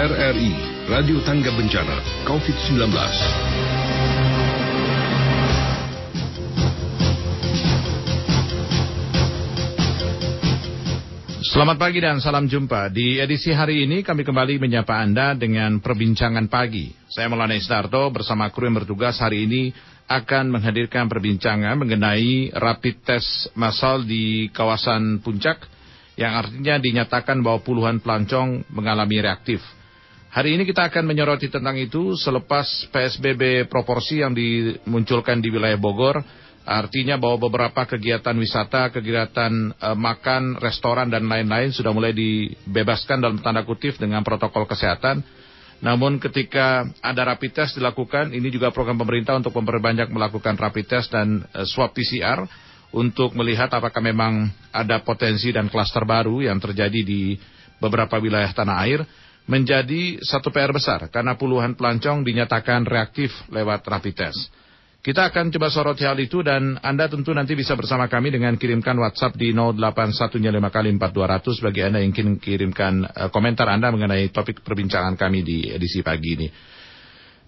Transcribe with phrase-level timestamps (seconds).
[0.00, 0.52] RRI
[0.88, 2.88] Radio Tangga Bencana COVID-19.
[11.44, 12.88] Selamat pagi dan salam jumpa.
[12.88, 16.96] Di edisi hari ini kami kembali menyapa Anda dengan perbincangan pagi.
[17.12, 19.68] Saya Maulana Istarto bersama kru yang bertugas hari ini
[20.08, 25.60] akan menghadirkan perbincangan mengenai rapid test massal di kawasan Puncak
[26.16, 29.60] yang artinya dinyatakan bahwa puluhan pelancong mengalami reaktif.
[30.30, 36.22] Hari ini kita akan menyoroti tentang itu selepas PSBB proporsi yang dimunculkan di wilayah Bogor,
[36.62, 43.42] artinya bahwa beberapa kegiatan wisata, kegiatan e, makan, restoran dan lain-lain sudah mulai dibebaskan dalam
[43.42, 45.18] tanda kutip dengan protokol kesehatan.
[45.82, 51.10] Namun ketika ada rapid test dilakukan, ini juga program pemerintah untuk memperbanyak melakukan rapid test
[51.10, 52.46] dan e, swab PCR
[52.94, 57.34] untuk melihat apakah memang ada potensi dan klaster baru yang terjadi di
[57.82, 59.02] beberapa wilayah tanah air
[59.50, 64.40] menjadi satu PR besar karena puluhan pelancong dinyatakan reaktif lewat rapid test.
[65.00, 68.94] Kita akan coba soroti hal itu dan Anda tentu nanti bisa bersama kami dengan kirimkan
[69.00, 74.60] WhatsApp di 0815 kali 4200 bagi Anda yang ingin kirimkan uh, komentar Anda mengenai topik
[74.60, 76.48] perbincangan kami di edisi pagi ini.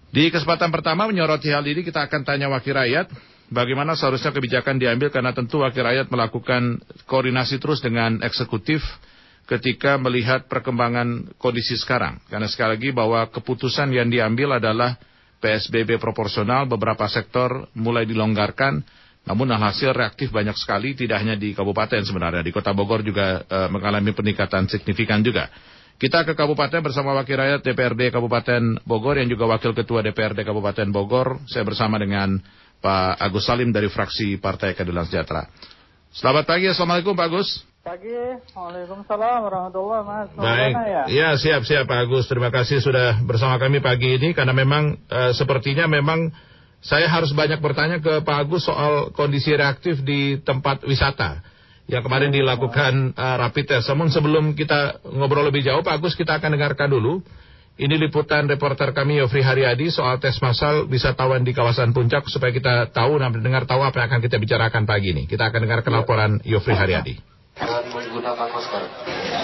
[0.09, 3.13] Di kesempatan pertama menyoroti hal ini kita akan tanya wakil rakyat
[3.53, 8.81] bagaimana seharusnya kebijakan diambil karena tentu wakil rakyat melakukan koordinasi terus dengan eksekutif
[9.53, 12.25] ketika melihat perkembangan kondisi sekarang.
[12.33, 14.97] Karena sekali lagi bahwa keputusan yang diambil adalah
[15.45, 18.81] PSBB proporsional, beberapa sektor mulai dilonggarkan,
[19.29, 22.43] namun hasil reaktif banyak sekali, tidak hanya di kabupaten sebenarnya.
[22.43, 25.47] Di kota Bogor juga e, mengalami peningkatan signifikan juga.
[26.01, 30.89] Kita ke kabupaten bersama Wakil Rakyat DPRD Kabupaten Bogor yang juga Wakil Ketua DPRD Kabupaten
[30.91, 31.39] Bogor.
[31.47, 32.43] Saya bersama dengan
[32.83, 35.47] Pak Agus Salim dari fraksi Partai Keadilan Sejahtera.
[36.11, 37.72] Selamat pagi, Assalamualaikum Pak Agus.
[37.83, 38.15] Pagi,
[38.55, 40.39] Waalaikumsalam warahmatullahi wabarakatuh.
[40.39, 41.03] Baik, ya?
[41.11, 42.31] ya siap siap Pak Agus.
[42.31, 46.31] Terima kasih sudah bersama kami pagi ini karena memang e, sepertinya memang
[46.79, 51.43] saya harus banyak bertanya ke Pak Agus soal kondisi reaktif di tempat wisata
[51.91, 53.91] yang kemarin dilakukan e, rapid test.
[53.91, 57.19] Namun sebelum kita ngobrol lebih jauh, Pak Agus kita akan dengarkan dulu
[57.83, 62.95] ini liputan reporter kami Yofri Haryadi soal tes massal wisatawan di kawasan puncak supaya kita
[62.95, 65.27] tahu dan mendengar tahu apa yang akan kita bicarakan pagi ini.
[65.27, 67.32] Kita akan dengar laporan Yofri Haryadi.
[67.53, 68.83] Jangan menggunakan masker,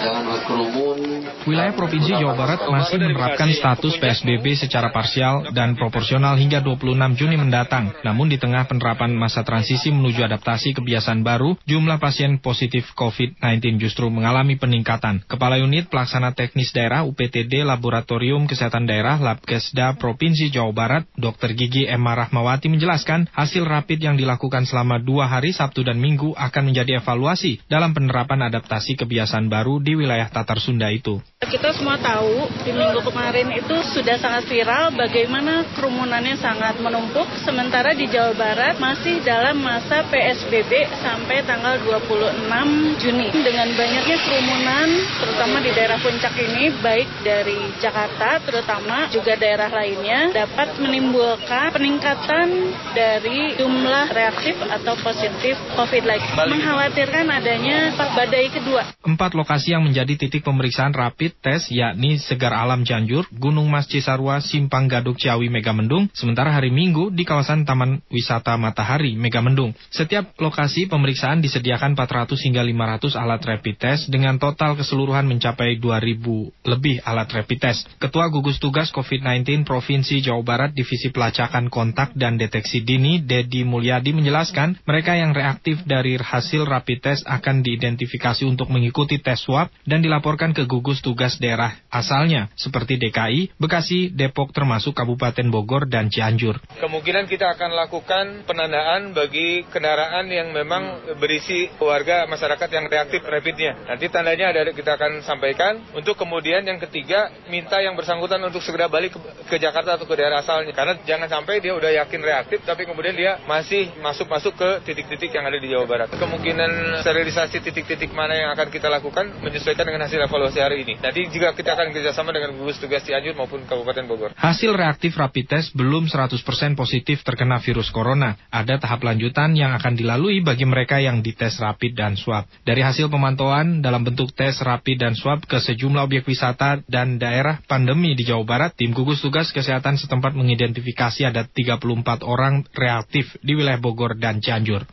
[0.01, 0.97] jangan berkerumun,
[1.45, 7.37] Wilayah Provinsi Jawa Barat masih menerapkan status PSBB secara parsial dan proporsional hingga 26 Juni
[7.39, 7.93] mendatang.
[8.01, 14.09] Namun di tengah penerapan masa transisi menuju adaptasi kebiasaan baru, jumlah pasien positif COVID-19 justru
[14.09, 15.23] mengalami peningkatan.
[15.29, 21.55] Kepala Unit Pelaksana Teknis Daerah UPTD Laboratorium Kesehatan Daerah Labkesda Provinsi Jawa Barat, Dr.
[21.55, 26.73] Gigi Emma Rahmawati menjelaskan hasil rapid yang dilakukan selama dua hari Sabtu dan Minggu akan
[26.73, 31.19] menjadi evaluasi dalam penerapan adaptasi kebiasaan baru di wilayah Tatar Sunda itu.
[31.43, 37.91] Kita semua tahu di minggu kemarin itu sudah sangat viral bagaimana kerumunannya sangat menumpuk sementara
[37.91, 40.71] di Jawa Barat masih dalam masa PSBB
[41.03, 43.27] sampai tanggal 26 Juni.
[43.35, 44.87] Dengan banyaknya kerumunan
[45.19, 52.47] terutama di daerah puncak ini baik dari Jakarta terutama juga daerah lainnya dapat menimbulkan peningkatan
[52.95, 58.81] dari jumlah reaktif atau positif COVID lagi mengkhawatirkan adanya badai kedua.
[59.05, 64.43] Empat lokasi yang menjadi titik pemeriksaan rapid test yakni Segar Alam Cianjur, Gunung Mas Cisarua,
[64.43, 69.71] Simpang Gaduk Ciawi Megamendung, sementara hari Minggu di kawasan Taman Wisata Matahari Megamendung.
[69.89, 76.67] Setiap lokasi pemeriksaan disediakan 400 hingga 500 alat rapid test dengan total keseluruhan mencapai 2000
[76.67, 77.87] lebih alat rapid test.
[77.97, 84.11] Ketua Gugus Tugas COVID-19 Provinsi Jawa Barat Divisi Pelacakan Kontak dan Deteksi Dini Dedi Mulyadi
[84.11, 90.03] menjelaskan mereka yang reaktif dari hasil rapid test akan diidentifikasi untuk mengikuti tes swab dan
[90.03, 96.09] dilaporkan ke gugus tugas tugas daerah asalnya seperti DKI, Bekasi, Depok termasuk Kabupaten Bogor dan
[96.09, 96.57] Cianjur.
[96.81, 103.77] Kemungkinan kita akan lakukan penandaan bagi kendaraan yang memang berisi warga masyarakat yang reaktif rapidnya.
[103.85, 105.91] Nanti tandanya ada kita akan sampaikan.
[105.93, 110.15] Untuk kemudian yang ketiga minta yang bersangkutan untuk segera balik ke, ke Jakarta atau ke
[110.17, 110.73] daerah asalnya.
[110.73, 115.45] Karena jangan sampai dia udah yakin reaktif tapi kemudian dia masih masuk-masuk ke titik-titik yang
[115.45, 116.09] ada di Jawa Barat.
[116.15, 120.97] Kemungkinan sterilisasi titik-titik mana yang akan kita lakukan menyesuaikan dengan hasil evaluasi hari ini.
[120.97, 124.33] Nanti juga kita akan kerjasama dengan gugus tugas Cianjur maupun Kabupaten Bogor.
[124.33, 126.33] Hasil reaktif rapid test belum 100%
[126.73, 128.33] positif terkena virus corona.
[128.49, 132.49] Ada tahap lanjutan yang akan dilalui bagi mereka yang dites rapid dan swab.
[132.65, 137.61] Dari hasil pemantauan dalam bentuk tes rapid dan swab ke sejumlah objek wisata dan daerah
[137.69, 143.53] pandemi di Jawa Barat, tim gugus tugas kesehatan setempat mengidentifikasi ada 34 orang reaktif di
[143.53, 144.87] wilayah Bogor dan Cianjur.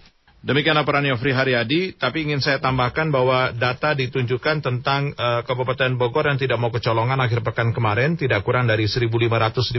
[0.46, 6.31] Demikian laporan Yofri Haryadi, tapi ingin saya tambahkan bahwa data ditunjukkan tentang uh, Kabupaten Bogor
[6.31, 9.75] yang tidak mau kecolongan akhir pekan kemarin, tidak kurang dari 1.551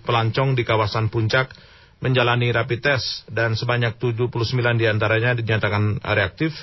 [0.00, 1.52] pelancong di kawasan puncak
[2.00, 4.32] menjalani rapid test dan sebanyak 79
[4.80, 6.56] di antaranya dinyatakan reaktif.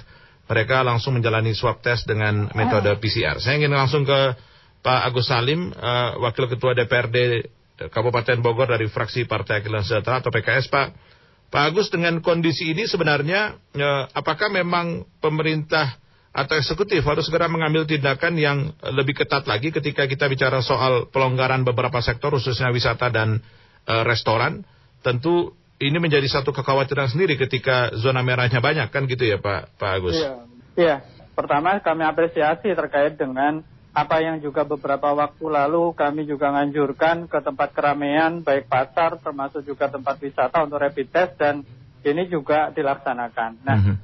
[0.50, 3.38] Mereka langsung menjalani swab test dengan metode PCR.
[3.38, 4.34] Saya ingin langsung ke
[4.82, 7.46] Pak Agus Salim, uh, Wakil Ketua DPRD
[7.94, 11.13] Kabupaten Bogor dari fraksi Partai Keadilan Sejahtera atau PKS, Pak.
[11.54, 16.02] Pak Agus dengan kondisi ini sebenarnya eh, apakah memang pemerintah
[16.34, 21.62] atau eksekutif harus segera mengambil tindakan yang lebih ketat lagi ketika kita bicara soal pelonggaran
[21.62, 23.38] beberapa sektor khususnya wisata dan
[23.86, 24.66] eh, restoran
[25.06, 29.92] tentu ini menjadi satu kekhawatiran sendiri ketika zona merahnya banyak kan gitu ya Pak Pak
[29.94, 30.18] Agus.
[30.18, 30.34] Iya.
[30.74, 30.96] Iya.
[31.38, 33.62] Pertama kami apresiasi terkait dengan
[33.94, 39.62] apa yang juga beberapa waktu lalu kami juga menganjurkan ke tempat keramaian baik pasar termasuk
[39.62, 41.62] juga tempat wisata untuk rapid test dan
[42.02, 43.52] ini juga dilaksanakan.
[43.62, 43.96] Nah, mm -hmm.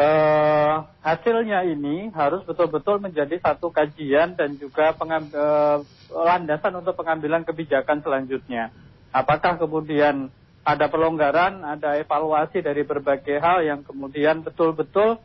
[0.00, 0.74] eh,
[1.04, 8.72] hasilnya ini harus betul-betul menjadi satu kajian dan juga eh, landasan untuk pengambilan kebijakan selanjutnya.
[9.12, 10.32] Apakah kemudian
[10.64, 15.20] ada pelonggaran, ada evaluasi dari berbagai hal yang kemudian betul-betul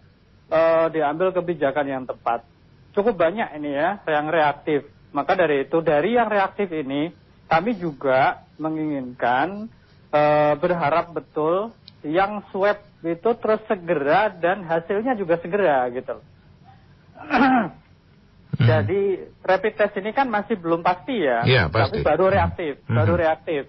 [0.52, 2.44] eh, diambil kebijakan yang tepat
[2.94, 4.88] cukup banyak ini ya yang reaktif.
[5.10, 7.10] Maka dari itu dari yang reaktif ini
[7.50, 9.66] kami juga menginginkan
[10.14, 10.22] e,
[10.62, 11.74] berharap betul
[12.06, 16.22] yang swab itu terus segera dan hasilnya juga segera gitu.
[18.60, 22.04] Jadi rapid test ini kan masih belum pasti ya, ya pasti.
[22.04, 22.98] tapi baru reaktif, hmm.
[22.98, 23.64] baru reaktif.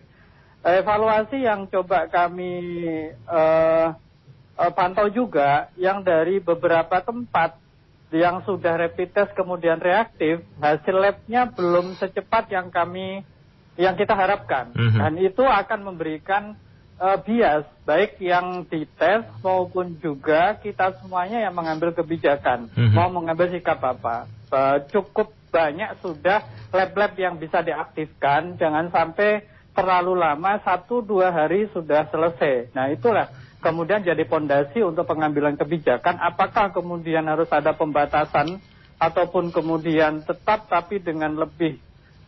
[0.61, 2.52] Evaluasi yang coba kami
[3.25, 3.96] uh,
[4.61, 7.56] uh, pantau juga yang dari beberapa tempat
[8.10, 13.22] yang sudah rapid test kemudian reaktif, hasil labnya belum secepat yang kami
[13.78, 14.74] yang kita harapkan.
[14.74, 14.98] Mm -hmm.
[14.98, 16.42] Dan itu akan memberikan
[16.98, 22.94] uh, bias baik yang dites maupun juga kita semuanya yang mengambil kebijakan mm -hmm.
[22.94, 24.26] mau mengambil sikap apa.
[24.50, 31.66] Uh, cukup banyak sudah lab-lab yang bisa diaktifkan, jangan sampai terlalu lama satu dua hari
[31.70, 32.74] sudah selesai.
[32.74, 33.30] Nah itulah
[33.60, 38.58] kemudian jadi pondasi untuk pengambilan kebijakan apakah kemudian harus ada pembatasan
[39.00, 41.80] ataupun kemudian tetap tapi dengan lebih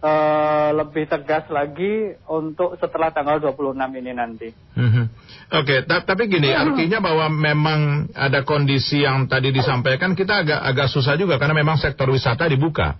[0.02, 4.48] uh, lebih tegas lagi untuk setelah tanggal 26 ini nanti.
[4.52, 5.04] Mm-hmm.
[5.52, 10.88] Oke, okay, tapi gini artinya bahwa memang ada kondisi yang tadi disampaikan kita agak agak
[10.88, 12.96] susah juga karena memang sektor wisata dibuka.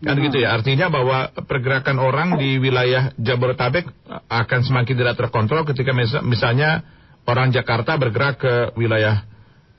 [0.00, 0.32] Kan hmm.
[0.32, 3.84] gitu ya, artinya bahwa pergerakan orang di wilayah Jabodetabek
[4.32, 5.92] akan semakin tidak terkontrol ketika
[6.24, 6.80] misalnya
[7.28, 9.24] orang Jakarta bergerak ke wilayah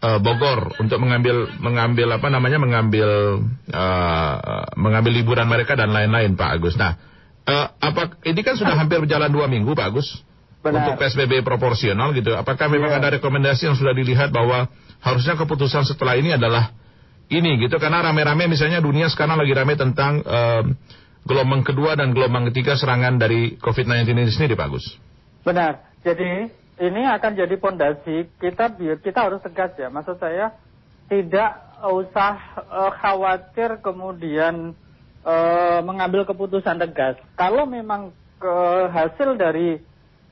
[0.02, 3.10] uh, Bogor untuk mengambil mengambil apa namanya mengambil
[3.72, 6.76] uh, mengambil liburan mereka dan lain-lain Pak Agus.
[6.76, 6.98] Nah,
[7.46, 10.08] uh, apa ini kan sudah hampir berjalan dua minggu Pak Agus
[10.62, 10.84] Benar.
[10.84, 12.34] untuk PSBB proporsional gitu.
[12.34, 13.00] Apakah memang yeah.
[13.02, 14.68] ada rekomendasi yang sudah dilihat bahwa
[15.02, 16.74] harusnya keputusan setelah ini adalah
[17.32, 20.68] ini gitu karena rame-rame misalnya dunia sekarang lagi rame tentang uh,
[21.24, 24.86] gelombang kedua dan gelombang ketiga serangan dari COVID-19 ini sendiri Pak Agus.
[25.42, 25.90] Benar.
[26.02, 28.74] Jadi ini akan jadi pondasi kita
[29.06, 29.94] kita harus tegas ya.
[29.94, 30.58] Maksud saya
[31.06, 32.34] tidak usah
[32.66, 34.74] uh, khawatir kemudian
[35.22, 37.22] uh, mengambil keputusan tegas.
[37.38, 38.56] Kalau memang ke
[38.90, 39.78] hasil dari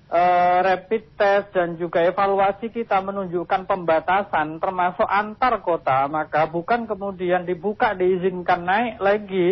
[0.09, 7.45] uh, rapid test dan juga evaluasi kita menunjukkan pembatasan termasuk antar kota, maka bukan kemudian
[7.45, 9.47] dibuka diizinkan naik lagi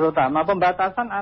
[0.00, 1.12] terutama pembatasan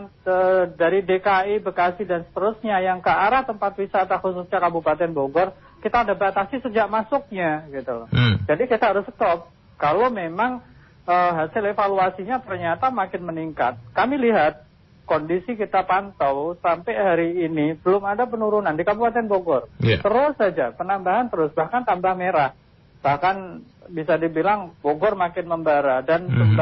[0.79, 5.51] dari DKI, Bekasi dan seterusnya yang ke arah tempat wisata khususnya Kabupaten Bogor
[5.83, 8.39] kita udah batasi sejak masuknya gitu Hmm.
[8.47, 9.51] Jadi kita harus stop.
[9.75, 10.63] Kalau memang
[11.11, 13.83] uh, hasil evaluasinya ternyata makin meningkat.
[13.91, 14.63] Kami lihat
[15.11, 19.67] kondisi kita pantau sampai hari ini belum ada penurunan di Kabupaten Bogor.
[19.83, 19.99] Yeah.
[19.99, 22.55] Terus saja penambahan terus bahkan tambah merah.
[23.03, 26.55] Bahkan bisa dibilang Bogor makin membara dan hmm.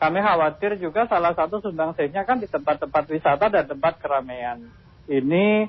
[0.00, 4.64] Kami khawatir juga salah satu sumbangsihnya kan di tempat-tempat wisata dan tempat keramaian.
[5.04, 5.68] Ini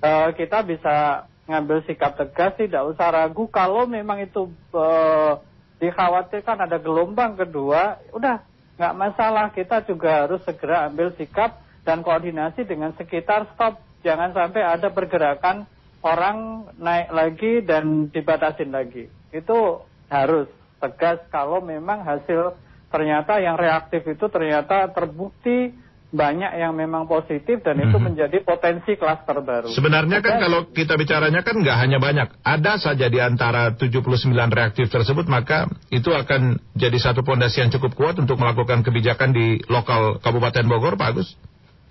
[0.00, 3.44] uh, kita bisa ngambil sikap tegas, tidak usah ragu.
[3.52, 5.44] Kalau memang itu uh,
[5.76, 8.40] dikhawatirkan ada gelombang kedua, udah
[8.80, 9.52] nggak masalah.
[9.52, 13.76] Kita juga harus segera ambil sikap dan koordinasi dengan sekitar stop.
[14.00, 15.68] Jangan sampai ada pergerakan
[16.00, 19.12] orang naik lagi dan dibatasin lagi.
[19.36, 20.48] Itu harus
[20.80, 22.56] tegas kalau memang hasil
[22.96, 25.76] ternyata yang reaktif itu ternyata terbukti
[26.16, 28.08] banyak yang memang positif dan itu hmm.
[28.08, 29.68] menjadi potensi klaster baru.
[29.68, 34.88] Sebenarnya kan kalau kita bicaranya kan nggak hanya banyak, ada saja di antara 79 reaktif
[34.88, 40.16] tersebut maka itu akan jadi satu pondasi yang cukup kuat untuk melakukan kebijakan di lokal
[40.24, 41.28] Kabupaten Bogor, Pak Agus.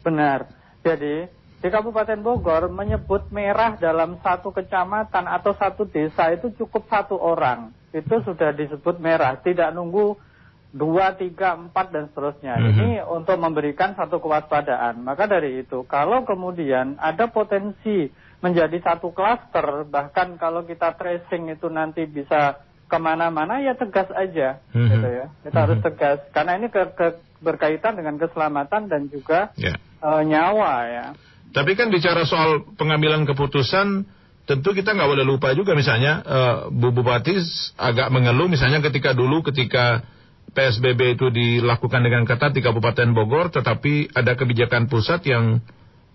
[0.02, 0.50] Benar.
[0.82, 1.30] Jadi
[1.62, 7.70] di Kabupaten Bogor menyebut merah dalam satu kecamatan atau satu desa itu cukup satu orang.
[7.94, 10.18] Itu sudah disebut merah, tidak nunggu
[10.76, 12.60] dua, tiga, empat dan seterusnya.
[12.60, 12.68] Mhm.
[12.76, 15.00] Ini untuk memberikan satu kewaspadaan.
[15.00, 18.12] Maka dari itu, kalau kemudian ada potensi
[18.44, 24.60] menjadi satu klaster, bahkan kalau kita tracing itu nanti bisa ke mana-mana, ya tegas aja,
[24.76, 24.90] Mhm.
[24.92, 25.26] gitu ya.
[25.48, 29.80] Kita harus tegas, karena ini ke- ke- berkaitan dengan keselamatan dan juga Ya.
[29.80, 31.06] eh, nyawa ya.
[31.56, 34.04] Tapi kan bicara soal pengambilan keputusan,
[34.46, 37.34] tentu kita nggak boleh lupa juga misalnya eh, Bu Bupati
[37.80, 40.06] agak mengeluh misalnya ketika dulu ketika
[40.56, 45.60] PSBB itu dilakukan dengan ketat di Kabupaten Bogor, tetapi ada kebijakan pusat yang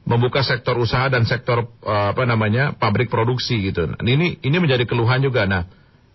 [0.08, 3.84] membuka sektor usaha dan sektor eh, apa namanya pabrik produksi gitu.
[3.84, 5.44] Nah, ini ini menjadi keluhan juga.
[5.44, 5.68] Nah,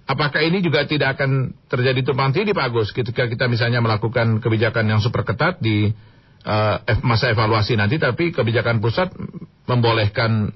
[0.09, 4.89] apakah ini juga tidak akan terjadi tumpang tindih Pak Agus ketika kita misalnya melakukan kebijakan
[4.89, 5.93] yang super ketat di
[6.89, 9.13] ef- masa evaluasi nanti, tapi kebijakan pusat
[9.69, 10.53] membolehkan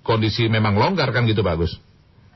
[0.00, 1.72] kondisi memang longgar kan gitu Pak Agus?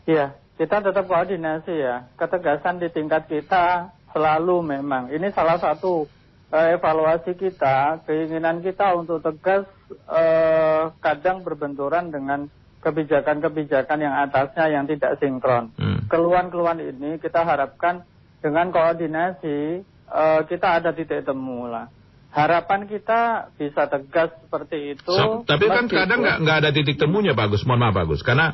[0.04, 2.12] Iya, kita tetap koordinasi ya.
[2.20, 5.10] Ketegasan di tingkat kita selalu memang.
[5.10, 6.06] Ini salah satu
[6.54, 12.46] eh, evaluasi kita, keinginan kita untuk tegas eh, kadang berbenturan dengan
[12.80, 15.74] kebijakan-kebijakan yang atasnya yang tidak sinkron.
[15.74, 16.06] Hmm.
[16.06, 18.06] Keluhan-keluhan ini kita harapkan
[18.38, 21.90] dengan koordinasi eh, kita ada titik temu lah.
[22.34, 25.06] Harapan kita bisa tegas seperti itu.
[25.06, 27.62] So- tapi kan kadang nggak nggak ada titik temunya Pak Agus.
[27.62, 28.46] Mohon maaf Pak Agus, karena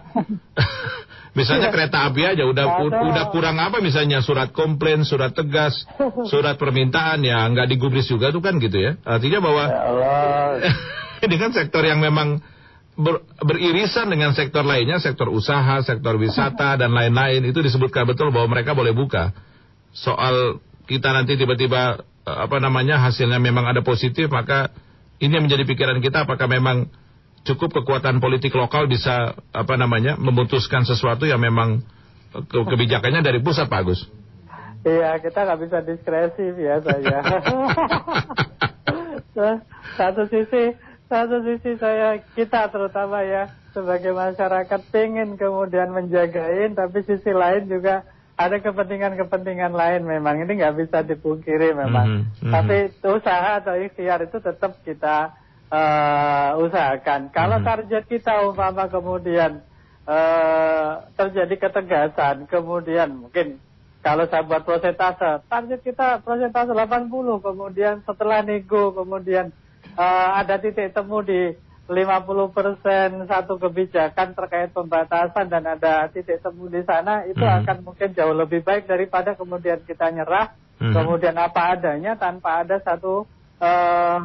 [1.38, 1.74] misalnya Iya.
[1.74, 5.88] kereta api aja udah udah kurang apa misalnya surat komplain, surat tegas,
[6.30, 9.00] surat permintaan ya nggak digubris juga tuh kan gitu ya.
[9.00, 9.64] Artinya bahwa
[11.20, 12.44] Ya ini kan sektor yang memang
[13.00, 18.52] ber- beririsan dengan sektor lainnya, sektor usaha, sektor wisata dan lain-lain itu disebutkan betul bahwa
[18.52, 19.32] mereka boleh buka.
[19.96, 24.72] Soal kita nanti tiba-tiba apa namanya hasilnya memang ada positif, maka
[25.20, 26.88] ini yang menjadi pikiran kita apakah memang
[27.44, 31.80] cukup kekuatan politik lokal bisa apa namanya memutuskan sesuatu yang memang
[32.36, 34.00] eh, ke- kebijakannya dari pusat Pak Agus.
[34.80, 37.20] Iya, kita nggak bisa diskresi biasanya.
[40.00, 40.72] satu sisi,
[41.08, 48.08] satu sisi saya kita terutama ya sebagai masyarakat pengen kemudian menjagain, tapi sisi lain juga
[48.40, 52.24] ada kepentingan-kepentingan lain memang ini nggak bisa dipungkiri memang.
[52.24, 52.52] Mhm, mhm.
[52.56, 55.36] Tapi usaha atau ikhtiar itu tetap kita
[55.70, 57.30] eh, usahakan.
[57.30, 57.66] Kalau Mhm.
[57.68, 59.62] target kita umpama kemudian
[60.10, 63.62] eh, terjadi ketegasan, kemudian mungkin
[64.02, 69.54] kalau saya buat prosentase, target kita prosentase 80, kemudian setelah nego, kemudian
[69.94, 71.54] eh, ada titik temu di
[71.88, 77.56] 50 persen satu kebijakan terkait pembatasan dan ada titik temu di sana, itu Mhm.
[77.62, 80.94] akan mungkin jauh lebih baik daripada kemudian kita nyerah, Mhm.
[80.94, 83.26] kemudian apa adanya tanpa ada satu
[83.60, 84.18] eh,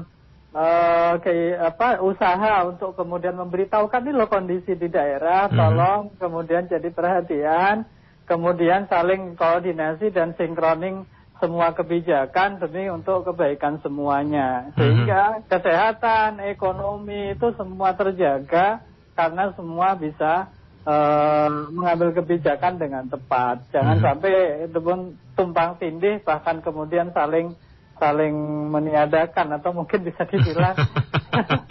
[0.55, 5.57] eh, kayak apa usaha untuk kemudian memberitahukan ini loh kondisi di daerah, Mhm.
[5.59, 7.83] tolong kemudian jadi perhatian,
[8.23, 11.03] kemudian saling koordinasi dan sinkroning
[11.39, 14.71] semua kebijakan demi untuk kebaikan semuanya.
[14.79, 18.81] Sehingga kesehatan, ekonomi itu semua terjaga
[19.15, 20.47] karena semua bisa
[20.85, 23.57] eh, mengambil kebijakan dengan tepat.
[23.73, 24.05] Jangan Mhm.
[24.05, 24.33] sampai
[24.69, 27.57] itu pun tumpang tindih bahkan kemudian saling
[27.97, 28.35] saling
[28.69, 30.75] meniadakan atau mungkin bisa dibilang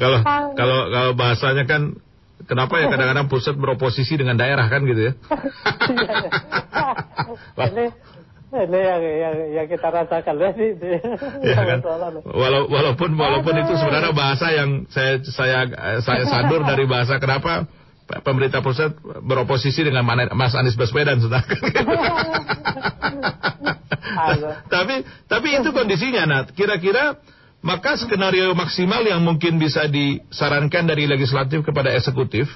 [0.00, 0.18] kalau
[0.54, 1.98] kalau kalau bahasanya kan
[2.48, 5.12] kenapa ya kadang-kadang pusat beroposisi dengan daerah kan gitu ya.
[7.68, 7.86] ini
[8.48, 10.34] ini yang, yang, yang kita rasakan.
[10.56, 10.72] Di
[11.44, 11.78] ya kan?
[12.32, 15.68] Walau, walaupun walaupun itu sebenarnya bahasa yang saya saya
[16.00, 17.68] saya sadur dari bahasa kenapa
[18.24, 20.00] pemerintah pusat beroposisi dengan
[20.32, 21.20] Mas Anies Baswedan
[24.18, 24.52] Aduh.
[24.74, 27.20] tapi tapi itu kondisinya nah kira-kira
[27.58, 32.46] maka skenario maksimal yang mungkin bisa disarankan dari legislatif kepada eksekutif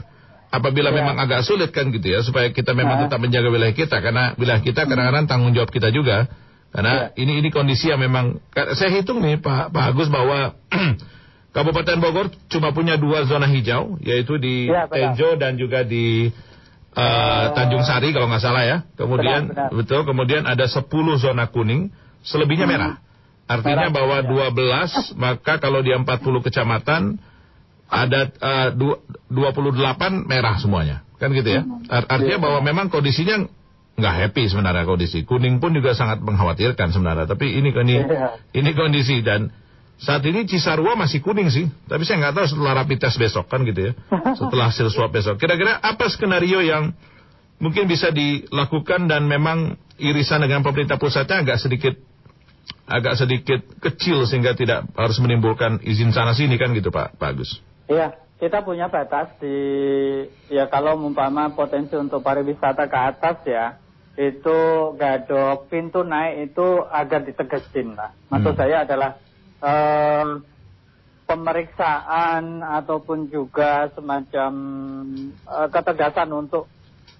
[0.49, 0.97] apabila Ya.
[1.02, 3.02] memang agak sulit kan gitu ya supaya kita memang Ah.
[3.09, 6.30] tetap menjaga wilayah kita karena wilayah kita kadang-kadang tanggung jawab kita juga
[6.71, 7.25] karena Ya.
[7.25, 8.38] ini ini kondisi yang memang
[8.76, 10.54] saya hitung nih Pak Pak Agus bahwa
[11.52, 15.12] Kabupaten Bogor cuma punya dua zona hijau yaitu di Ya, benar.
[15.12, 16.32] Tenjo dan juga di
[16.92, 19.76] eh, Tanjung Sari kalau nggak salah ya kemudian Benar, benar.
[19.76, 20.85] betul kemudian ada 10
[21.16, 21.88] zona kuning
[22.21, 23.00] selebihnya merah
[23.59, 24.50] artinya bahwa ya.
[24.52, 26.06] 12 maka kalau di 40
[26.47, 27.21] kecamatan
[27.92, 31.04] ada eh, du- 28 merah semuanya.
[31.21, 31.62] Kan gitu ya?
[31.92, 32.44] Ar- artinya Iya.
[32.44, 33.44] bahwa memang kondisinya
[33.92, 35.23] nggak happy sebenarnya kondisi.
[35.23, 37.28] Kuning pun juga sangat mengkhawatirkan sebenarnya.
[37.28, 38.40] Tapi ini ini Iya.
[38.56, 39.21] ini kondisi.
[39.21, 39.52] Dan
[40.00, 41.68] saat ini Cisarua masih kuning sih.
[41.87, 43.92] Tapi saya nggak tahu setelah rapid test besok kan gitu ya.
[44.40, 45.37] Setelah hasil swab besok.
[45.38, 46.97] Kira-kira apa skenario yang
[47.62, 51.94] mungkin bisa dilakukan dan memang irisan dengan pemerintah pusatnya agak sedikit
[52.87, 57.62] agak sedikit kecil sehingga tidak harus menimbulkan izin sana sini kan gitu Pak Pak Agus.
[57.88, 59.57] Iya, kita punya batas di
[60.50, 63.66] ya kalau umpama potensi untuk pariwisata ke atas ya
[64.12, 64.59] itu
[65.00, 68.12] gadok pintu naik itu agar ditegasin lah.
[68.28, 68.61] Maksud Hmm.
[68.61, 69.11] saya adalah
[69.62, 70.26] eh,
[71.25, 74.52] pemeriksaan ataupun juga semacam
[75.33, 76.69] eh, ketegasan untuk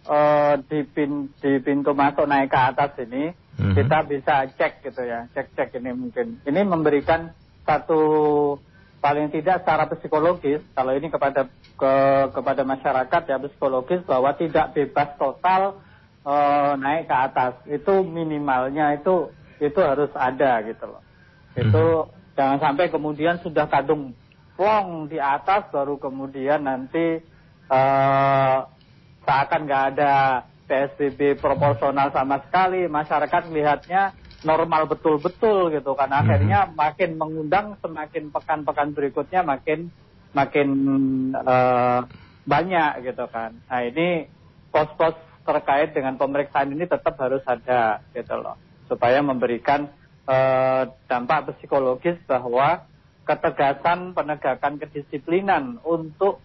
[0.04, 3.76] eh, di, pin- di pintu masuk naik ke atas ini Mhm.
[3.76, 6.40] kita bisa cek gitu ya, cek-cek ini mungkin.
[6.49, 7.37] Ini memberikan
[7.68, 8.00] satu
[9.02, 11.94] paling tidak secara psikologis kalau ini kepada ke,
[12.30, 15.82] kepada masyarakat ya psikologis bahwa tidak bebas total
[16.23, 21.02] eh, naik ke atas itu minimalnya itu itu harus ada gitu loh.
[21.52, 24.16] Itu jangan sampai kemudian sudah kadung
[24.56, 27.21] plong di atas baru kemudian nanti
[27.73, 28.59] eh
[29.23, 36.11] seakan nggak ada PSBB proporsional sama sekali, masyarakat melihatnya normal betul-betul gitu kan.
[36.11, 39.90] Akhirnya makin mengundang semakin pekan-pekan berikutnya makin
[40.35, 40.69] makin
[41.35, 42.00] eh,
[42.42, 43.54] banyak gitu kan.
[43.71, 44.26] Nah ini
[44.75, 48.59] pos-pos terkait dengan pemeriksaan ini tetap harus ada gitu loh,
[48.90, 49.90] supaya memberikan
[50.26, 52.87] eh, dampak psikologis bahwa
[53.23, 56.42] ketegasan penegakan kedisiplinan untuk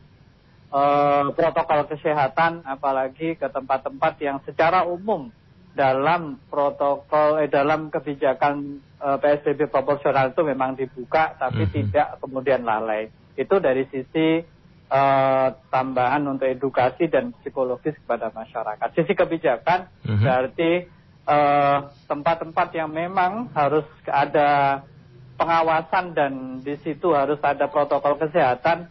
[0.68, 5.32] eh, protokol kesehatan apalagi ke tempat-tempat yang secara umum
[5.72, 11.72] dalam protokol eh, dalam kebijakan eh, PSBB proporsional itu memang dibuka tapi Mhm.
[11.72, 13.08] tidak kemudian lalai.
[13.38, 14.42] Itu dari sisi
[14.88, 18.88] eh, tambahan untuk edukasi dan psikologis kepada masyarakat.
[18.96, 20.24] Sisi kebijakan Mhm.
[20.24, 20.72] berarti
[21.28, 24.80] eh, tempat-tempat yang memang harus ada
[25.36, 28.88] pengawasan dan di situ harus ada protokol kesehatan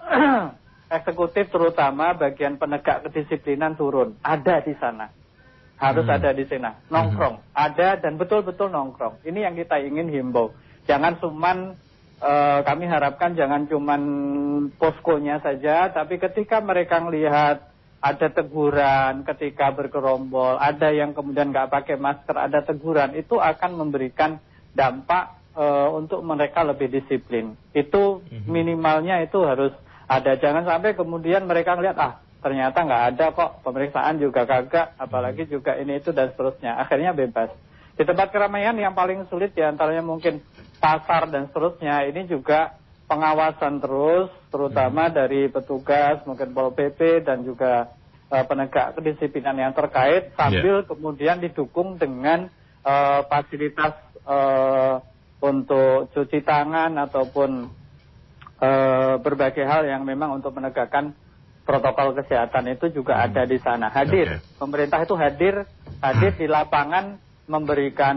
[0.86, 4.14] eksekutif terutama bagian penegak kedisiplinan turun.
[4.22, 5.10] Ada di sana.
[5.76, 6.16] Harus Hmm.
[6.16, 7.52] ada di sana nongkrong.
[7.52, 9.20] Ada dan betul-betul nongkrong.
[9.28, 10.56] Ini yang kita ingin himbau.
[10.88, 11.76] Jangan cuman
[12.16, 14.02] eh, kami harapkan jangan cuman
[14.80, 17.68] poskonya saja tapi ketika mereka melihat
[18.00, 24.40] ada teguran ketika bergerombol ada yang kemudian nggak pakai masker ada teguran itu akan memberikan
[24.72, 27.52] dampak eh, untuk mereka lebih disiplin.
[27.76, 32.12] Itu minimalnya itu harus ada jangan sampai kemudian mereka ngelihat ah
[32.46, 36.78] ternyata nggak ada kok pemeriksaan juga kagak apalagi juga ini itu dan seterusnya.
[36.78, 37.50] Akhirnya bebas.
[37.96, 40.44] Di tempat keramaian yang paling sulit di antaranya mungkin
[40.78, 42.76] pasar dan seterusnya ini juga
[43.10, 47.90] pengawasan terus terutama dari petugas mungkin pol pp dan juga
[48.28, 52.46] eh, penegak kedisiplinan yang terkait sambil kemudian didukung dengan
[52.84, 54.94] eh, fasilitas eh,
[55.40, 57.70] untuk cuci tangan ataupun
[58.60, 61.12] eh, berbagai hal yang memang untuk menegakkan
[61.66, 63.90] protokol kesehatan itu juga ada di sana.
[63.90, 64.38] Hadir.
[64.38, 64.58] Oke.
[64.62, 65.66] pemerintah itu hadir.
[65.98, 68.16] Hadir di lapangan memberikan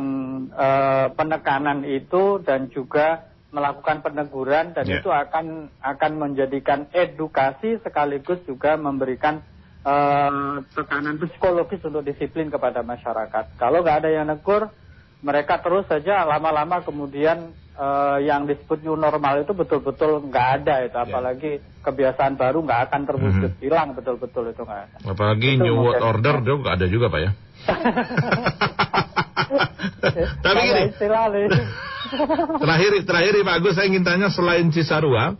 [0.53, 5.01] eh, penekanan itu dan juga melakukan peneguran dan Ya.
[5.01, 9.41] itu akan akan menjadikan edukasi sekaligus juga memberikan
[9.81, 13.57] eh, tekanan psikologis untuk disiplin kepada masyarakat.
[13.57, 14.69] Kalau nggak ada yang negur
[15.19, 20.97] mereka terus saja lama-lama kemudian eh, yang disebut new normal itu betul-betul nggak ada itu
[20.97, 21.51] apalagi
[21.83, 24.97] kebiasaan baru nggak akan terwujud hilang betul-betul itu nggak ada.
[25.07, 26.03] Apalagi Itu New World.
[26.03, 27.31] Order juga ada juga Pak ya.
[30.39, 30.83] Tapi gini,
[32.59, 35.35] terakhir terakhir Pak Agus saya ingin tanya selain Cisarua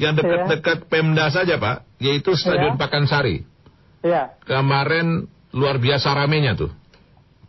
[0.00, 2.80] yang dekat-dekat Pemda saja Pak, yaitu Stadion Ya.
[2.80, 3.44] Pakansari.
[4.00, 6.72] ya Kemarin luar biasa ramenya tuh.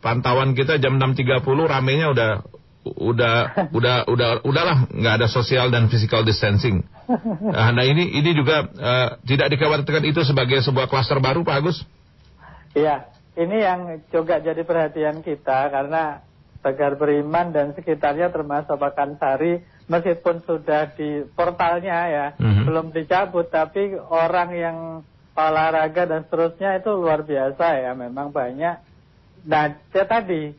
[0.02, 2.30] Pantauan kita jam 6.30 ramenya udah
[2.82, 3.34] udah
[3.78, 6.82] udah udah udahlah nggak ada social dan physical distancing.
[7.40, 11.78] Nah, nah ini ini juga eh, tidak dikhawatirkan itu sebagai sebuah klaster baru Pak Agus?
[12.74, 13.06] Iya,
[13.38, 16.24] ini yang juga jadi perhatian kita karena
[16.62, 22.64] Tegar Beriman dan sekitarnya termasuk Pakansari meskipun sudah di portalnya ya Mhm.
[22.70, 24.76] belum dicabut tapi orang yang
[25.34, 28.91] olahraga dan seterusnya itu luar biasa ya memang banyak.
[29.42, 30.54] Nah, ya tadi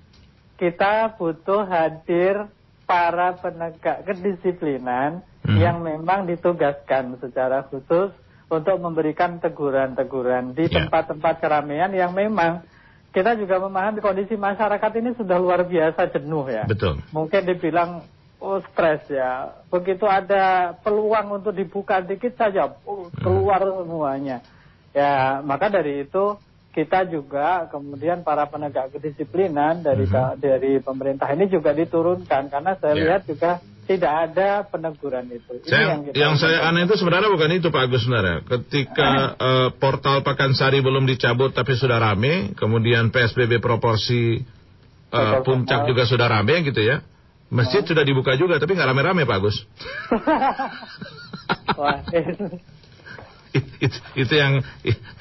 [0.59, 2.47] kita butuh hadir
[2.83, 5.59] para penegak kedisiplinan Mhm.
[5.59, 8.11] yang memang ditugaskan secara khusus
[8.47, 10.85] untuk memberikan teguran-teguran di Ya.
[10.87, 12.63] tempat-tempat keramaian yang memang
[13.13, 16.65] kita juga memahami kondisi masyarakat ini sudah luar biasa jenuh ya.
[16.65, 16.97] Betul.
[17.13, 18.01] Mungkin dibilang
[18.41, 19.53] oh stres ya.
[19.69, 24.41] Begitu ada peluang untuk dibuka dikit saja oh, keluar semuanya.
[24.93, 26.37] Ya, maka dari itu
[26.73, 32.93] kita juga kemudian para penegak kedisiplinan dari ka- dari pemerintah ini juga diturunkan karena saya
[32.93, 33.01] Ya.
[33.07, 35.59] lihat juga tidak ada peneguran itu.
[35.59, 38.37] Ini Saya, kita yang saya aneh itu sebenarnya bukan itu Pak Agus sebenarnya.
[38.41, 44.41] Ketika eh, portal Pakansari belum dicabut tapi sudah rame, kemudian PSBB proporsi eh,
[45.11, 45.43] Proporsional.
[45.45, 47.03] puncak juga sudah rame gitu ya.
[47.53, 49.61] Masjid sudah dibuka juga, tapi nggak rame-rame Pak Agus.
[51.77, 52.01] Wah,
[53.53, 54.65] It- it- itu yang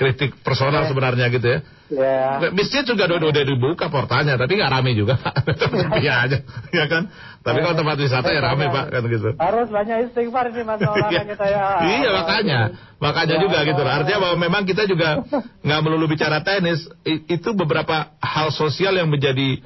[0.00, 1.58] kritik personal sebenarnya gitu ya.
[1.92, 2.48] ya.
[2.48, 5.34] Masjid juga udah, udah dibuka portalnya, tapi nggak rame juga Pak.
[6.02, 6.38] Iya aja,
[6.72, 7.12] ya kan.
[7.44, 9.36] Tapi kalau tempat wisata ya rame Pak, kan gitu.
[9.36, 11.64] Harus banyak istighfar ini Mas Maulana kita ya.
[12.00, 12.60] Iya makanya,
[12.96, 13.92] makanya Ya, juga gitu loh.
[13.92, 14.00] Allah.
[14.00, 15.20] Artinya bahwa memang kita juga
[15.60, 19.60] nggak melulu bicara tenis, I- itu beberapa hal sosial yang menjadi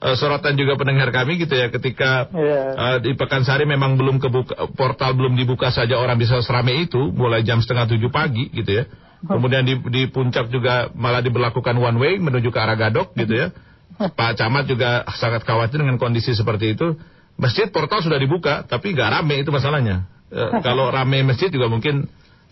[0.00, 1.68] eh, sorotan juga pendengar kami gitu ya.
[1.68, 2.60] Ketika Iya.
[2.74, 7.44] eh, di Pekansari memang belum kebuka, portal belum dibuka saja orang bisa seramai itu, mulai
[7.44, 8.84] jam setengah tujuh pagi gitu ya.
[9.20, 13.52] Kemudian di, di puncak juga malah diberlakukan one way menuju ke arah Gadok gitu ya.
[14.00, 16.96] Pak Camat juga sangat khawatir dengan kondisi seperti itu.
[17.36, 20.08] Masjid portal sudah dibuka, tapi nggak rame itu masalahnya.
[20.32, 22.08] Eh, kalau rame masjid juga mungkin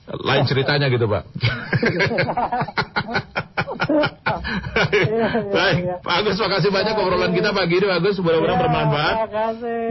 [0.08, 1.24] lain ceritanya gitu Pak.
[5.56, 9.14] Baik, Pak Agus makasih banyak obrolan kita pagi ini Pak Agus, mudah-mudahan bermanfaat.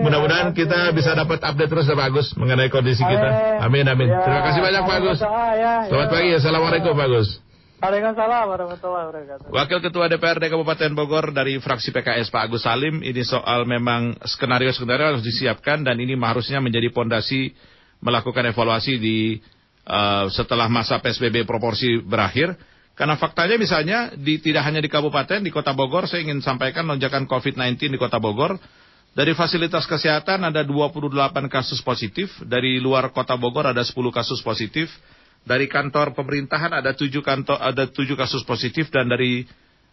[0.06, 3.30] Mudah-mudahan kita bisa dapat update terus ya Pak Agus mengenai kondisi kita.
[3.62, 4.10] Amin amin.
[4.10, 5.20] Terima kasih banyak Pak Agus.
[5.58, 7.30] ya, Selamat pagi, assalamualaikum Pak Agus.
[7.78, 9.54] Waalaikumsalam warahmatullahi wabarakatuh.
[9.54, 15.14] Wakil Ketua DPRD Kabupaten Bogor dari fraksi PKS Pak Agus Salim, ini soal memang skenario-skenario
[15.14, 17.54] harus disiapkan dan ini harusnya menjadi pondasi
[18.02, 19.38] melakukan evaluasi di
[19.86, 22.58] eh, setelah masa PSBB proporsi berakhir.
[22.98, 27.30] Karena faktanya misalnya di, tidak hanya di kabupaten, di kota Bogor, saya ingin sampaikan lonjakan
[27.30, 28.58] COVID-19 di kota Bogor.
[29.14, 31.14] Dari fasilitas kesehatan ada 28
[31.46, 34.90] kasus positif, dari luar kota Bogor ada 10 kasus positif,
[35.46, 39.46] dari kantor pemerintahan ada 7 kantor ada 7 kasus positif dan dari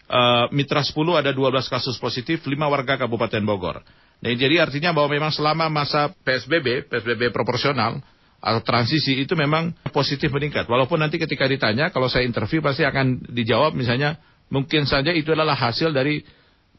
[0.09, 3.85] eh, Mitra 10 ada 12 kasus positif, 5 warga Kabupaten Bogor.
[4.25, 8.01] Nah, jadi artinya bahwa memang selama masa PSBB, PSBB proporsional
[8.45, 10.69] atau transisi itu memang positif meningkat.
[10.69, 14.21] Walaupun nanti ketika ditanya, kalau saya interview pasti akan dijawab misalnya
[14.53, 16.21] mungkin saja itu adalah hasil dari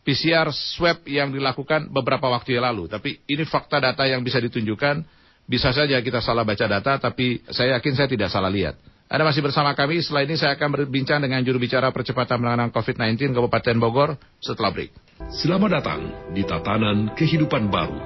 [0.05, 2.85] PCR swab yang dilakukan beberapa waktu yang lalu.
[2.85, 5.25] Tapi ini fakta data yang bisa ditunjukkan.
[5.45, 8.77] Bisa saja kita salah baca data, tapi saya yakin saya tidak salah lihat.
[9.05, 10.01] Anda masih bersama kami.
[10.01, 14.09] Setelah ini saya akan berbincang dengan juru bicara percepatan penanganan COVID-19 Kabupaten Bogor
[14.41, 14.89] setelah break.
[15.29, 16.01] Selamat datang
[16.33, 18.01] di tatanan kehidupan baru.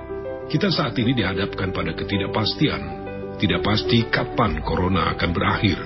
[0.52, 2.99] Kita saat ini dihadapkan pada ketidakpastian.
[3.40, 5.80] Tidak pasti kapan corona akan berakhir.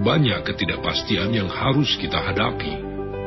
[0.00, 2.80] Banyak ketidakpastian yang harus kita hadapi.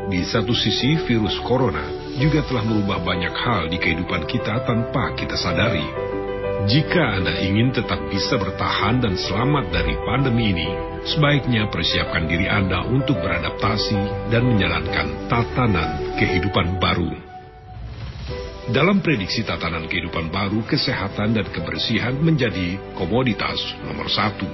[0.09, 1.85] Di satu sisi, virus corona
[2.17, 5.85] juga telah merubah banyak hal di kehidupan kita tanpa kita sadari.
[6.65, 10.69] Jika Anda ingin tetap bisa bertahan dan selamat dari pandemi ini,
[11.05, 17.30] sebaiknya persiapkan diri Anda untuk beradaptasi dan menjalankan tatanan kehidupan baru.
[18.71, 24.47] Dalam prediksi tatanan kehidupan baru, kesehatan dan kebersihan menjadi komoditas nomor satu.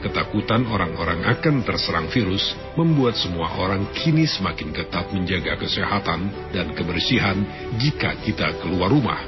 [0.00, 7.36] Ketakutan orang-orang akan terserang virus membuat semua orang kini semakin ketat menjaga kesehatan dan kebersihan
[7.76, 9.20] jika kita keluar rumah.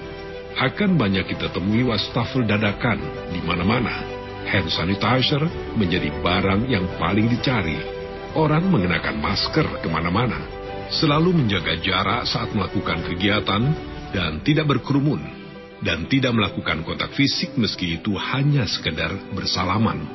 [0.57, 3.05] Akan banyak kita temui wastafel dadakan
[3.37, 4.01] di mana-mana.
[4.49, 5.45] Hand sanitizer
[5.77, 7.77] menjadi barang yang paling dicari.
[8.33, 10.41] Orang mengenakan masker ke mana-mana.
[10.89, 15.43] Selalu menjaga jarak saat melakukan kegiatan dan tidak berkerumun.
[15.83, 20.07] Dan tidak melakukan kontak fisik meski itu hanya sekedar bersalaman.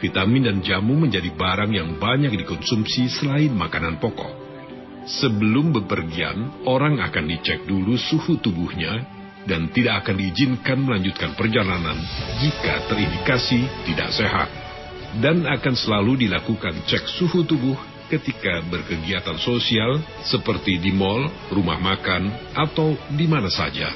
[0.00, 4.32] Vitamin dan jamu menjadi barang yang banyak dikonsumsi selain makanan pokok.
[5.04, 9.04] Sebelum bepergian, orang akan dicek dulu suhu tubuhnya
[9.44, 11.98] dan tidak akan diizinkan melanjutkan perjalanan
[12.40, 14.48] jika terindikasi tidak sehat.
[15.12, 17.76] Dan akan selalu dilakukan cek suhu tubuh
[18.12, 19.96] ketika berkegiatan sosial
[20.28, 23.88] seperti di mal, rumah makan, atau di mana saja.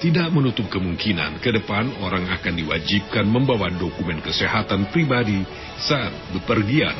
[0.00, 5.40] Tidak menutup kemungkinan ke depan orang akan diwajibkan membawa dokumen kesehatan pribadi
[5.80, 6.96] saat bepergian.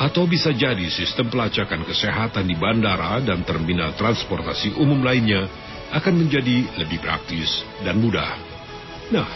[0.00, 5.44] Atau bisa jadi sistem pelacakan kesehatan di bandara dan terminal transportasi umum lainnya
[5.92, 8.32] akan menjadi lebih praktis dan mudah.
[9.12, 9.28] Nah,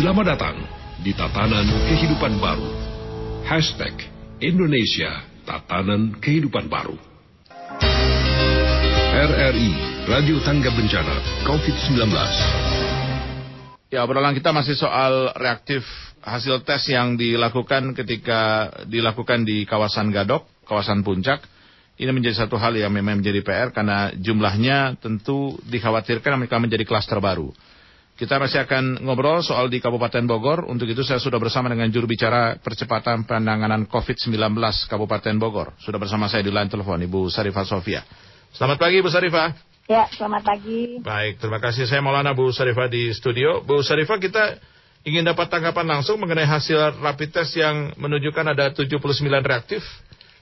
[0.00, 0.56] selamat datang
[1.04, 2.70] di tatanan kehidupan baru.
[3.44, 3.92] Hashtag
[4.40, 6.96] Indonesia Tatanan Kehidupan Baru.
[9.12, 9.70] RRI
[10.08, 12.08] Radio Tangga Bencana COVID-19
[13.92, 15.84] Ya, obrolan kita masih soal reaktif
[16.24, 21.44] hasil tes yang dilakukan ketika dilakukan di kawasan Gadok, kawasan Puncak.
[22.00, 27.20] Ini menjadi satu hal yang memang menjadi PR karena jumlahnya tentu dikhawatirkan mereka menjadi klaster
[27.20, 27.52] baru.
[28.22, 30.70] Kita masih akan ngobrol soal di Kabupaten Bogor.
[30.70, 34.54] Untuk itu saya sudah bersama dengan juru bicara percepatan penanganan COVID-19
[34.86, 35.74] Kabupaten Bogor.
[35.82, 38.06] Sudah bersama saya di line telepon, Ibu Sarifah Sofia.
[38.54, 39.58] Selamat pagi, Bu Sarifah.
[39.90, 41.02] Ya, selamat pagi.
[41.02, 41.82] Baik, terima kasih.
[41.90, 43.58] Saya Maulana Bu Sarifah di studio.
[43.66, 44.54] Bu Sarifah, kita
[45.02, 49.02] ingin dapat tanggapan langsung mengenai hasil rapid test yang menunjukkan ada 79
[49.42, 49.82] reaktif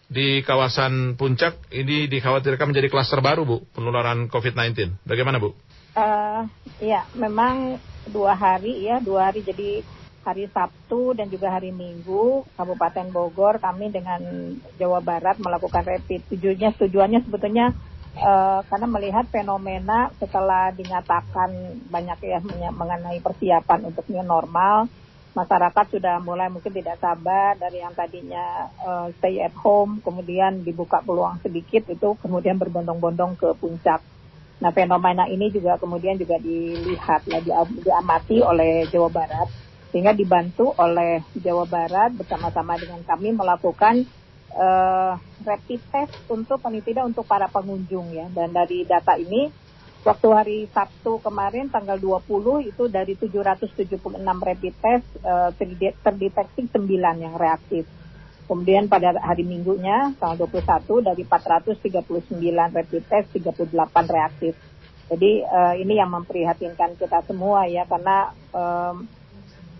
[0.04, 1.56] di kawasan puncak.
[1.72, 5.00] Ini dikhawatirkan menjadi klaster baru, Bu, penularan COVID-19.
[5.08, 5.56] Bagaimana, Bu?
[5.90, 6.46] Uh,
[6.78, 9.82] ya, memang dua hari ya, dua hari jadi
[10.20, 14.20] hari Sabtu dan juga hari Minggu Kabupaten Bogor kami dengan
[14.76, 16.28] Jawa Barat melakukan rapid.
[16.30, 17.72] Tujuannya tujuannya sebetulnya
[18.20, 22.38] uh, karena melihat fenomena setelah dinyatakan banyak ya
[22.70, 24.86] mengenai persiapan untuk new normal,
[25.32, 31.00] masyarakat sudah mulai mungkin tidak sabar dari yang tadinya uh, stay at home, kemudian dibuka
[31.00, 34.04] peluang sedikit itu kemudian berbondong-bondong ke puncak.
[34.60, 39.48] Nah fenomena ini juga kemudian juga dilihat ya diamati oleh Jawa Barat
[39.90, 44.04] sehingga dibantu oleh Jawa Barat bersama-sama dengan kami melakukan
[44.54, 49.50] uh, rapid test untuk paling tidak untuk para pengunjung ya dan dari data ini
[50.04, 55.50] waktu hari Sabtu kemarin tanggal 20 itu dari 776 rapid test uh,
[56.04, 57.84] terdeteksi 9 yang reaktif.
[58.50, 63.70] Kemudian pada hari Minggunya tanggal 21 dari 439 rapid test 38
[64.10, 64.58] reaktif.
[65.06, 69.06] Jadi uh, ini yang memprihatinkan kita semua ya karena um,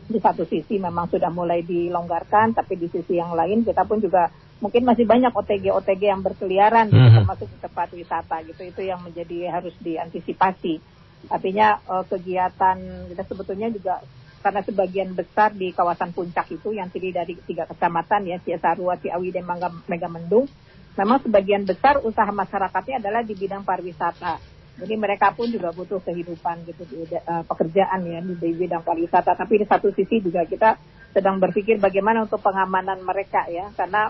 [0.06, 4.30] di satu sisi memang sudah mulai dilonggarkan, tapi di sisi yang lain kita pun juga
[4.62, 7.14] mungkin masih banyak OTG-OTG yang berkeliaran, mm -hmm.
[7.26, 8.62] termasuk di tempat wisata gitu.
[8.70, 10.78] Itu yang menjadi harus diantisipasi.
[11.26, 12.78] Artinya uh, kegiatan
[13.10, 13.98] kita sebetulnya juga
[14.40, 19.30] karena sebagian besar di kawasan puncak itu yang terdiri dari tiga kecamatan ya Ciasarua, Ciawi
[19.30, 19.44] dan
[19.88, 20.48] Megamendung,
[20.96, 26.64] memang sebagian besar usaha masyarakatnya adalah di bidang pariwisata jadi mereka pun juga butuh kehidupan
[26.64, 29.36] gitu di uh, pekerjaan ya di, bidang pariwisata.
[29.36, 30.80] Tapi di satu sisi juga kita
[31.12, 34.08] sedang berpikir bagaimana untuk pengamanan mereka ya, karena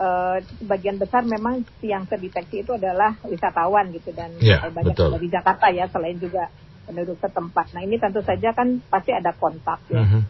[0.00, 5.12] uh, sebagian besar memang yang terdeteksi itu adalah wisatawan gitu dan ya, banyak betul.
[5.20, 6.48] dari Jakarta ya, selain juga
[6.86, 7.74] penduduk setempat.
[7.74, 10.00] Nah ini tentu saja kan pasti ada kontak ya.
[10.00, 10.22] Uh -huh.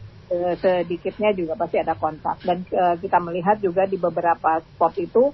[0.58, 5.30] Sedikitnya juga pasti ada kontak dan uh, kita melihat juga di beberapa spot itu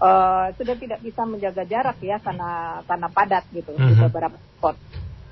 [0.00, 3.88] uh, sudah tidak bisa menjaga jarak ya karena karena padat gitu mm-hmm.
[3.90, 4.02] di mhm.
[4.08, 4.76] beberapa spot.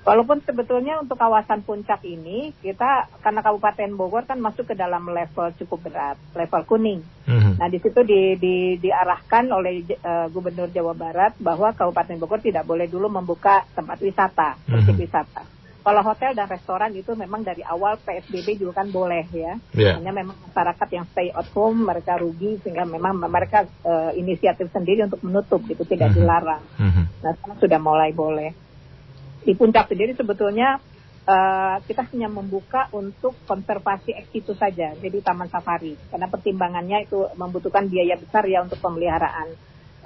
[0.08, 5.52] Walaupun sebetulnya untuk kawasan puncak ini kita karena Kabupaten Bogor kan masuk ke dalam level
[5.60, 7.04] cukup berat, level kuning.
[7.28, 7.60] Mm-hmm.
[7.60, 12.64] Nah di situ di, di, diarahkan oleh uh, Gubernur Jawa Barat bahwa Kabupaten Bogor tidak
[12.64, 14.96] boleh dulu membuka tempat wisata, mm-hmm.
[14.96, 15.44] wisata.
[15.84, 19.60] Kalau hotel dan restoran itu memang dari awal PSBB juga kan boleh ya.
[19.76, 20.00] Yeah.
[20.00, 25.04] Hanya memang masyarakat yang stay at home mereka rugi sehingga memang mereka uh, inisiatif sendiri
[25.04, 26.24] untuk menutup gitu tidak mm -hmm.
[26.24, 26.64] dilarang.
[26.80, 27.04] Mm -hmm.
[27.24, 28.67] Nah sekarang sudah mulai boleh.
[29.42, 30.78] Di puncak sendiri sebetulnya
[31.28, 35.94] uh, kita hanya membuka untuk konservasi ex situ saja, jadi taman safari.
[36.10, 39.48] Karena pertimbangannya itu membutuhkan biaya besar ya untuk pemeliharaan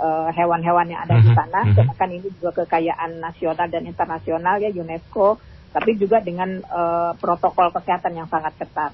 [0.03, 1.37] eh, hewan-hewan uh, yang ada di mhm.
[1.37, 1.61] sana.
[1.62, 1.97] Mm -hmm.
[1.97, 5.38] Kan ini juga kekayaan nasional dan internasional ya UNESCO
[5.73, 8.92] tapi juga dengan uh, protokol kesehatan yang sangat ketat.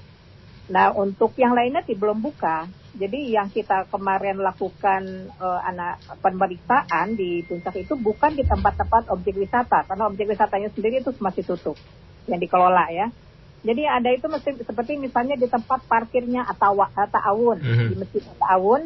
[0.69, 2.69] Nah, untuk yang lainnya sih belum buka.
[2.89, 9.37] Jadi yang kita kemarin lakukan uh, anak pemeriksaan di puncak itu bukan di tempat-tempat objek
[9.37, 11.77] wisata, karena objek wisatanya sendiri itu masih tutup
[12.25, 13.07] yang dikelola ya.
[13.61, 17.87] Jadi ada itu mesti seperti misalnya di tempat parkirnya atau Ta'awun, mm -hmm.
[17.91, 18.83] di Masjid Ta'awun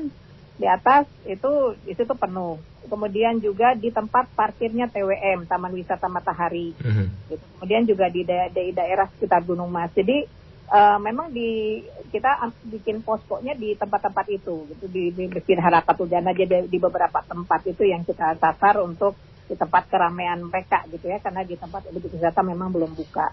[0.53, 2.61] di atas itu itu tuh penuh.
[2.83, 6.75] Kemudian juga di tempat parkirnya TWM Taman Wisata Matahari.
[6.77, 7.07] Mm-hmm.
[7.31, 7.45] Gitu.
[7.57, 9.89] Kemudian juga di, da- di daerah sekitar Gunung Mas.
[9.95, 10.27] Jadi
[10.73, 16.33] uh, memang di kita bikin poskonya di tempat-tempat itu gitu di, di Masjid Harakat Ujana
[16.33, 19.13] aja di, di beberapa tempat itu yang kita sasar untuk
[19.45, 23.29] di tempat keramaian mereka gitu ya karena di tempat objek wisata memang belum buka.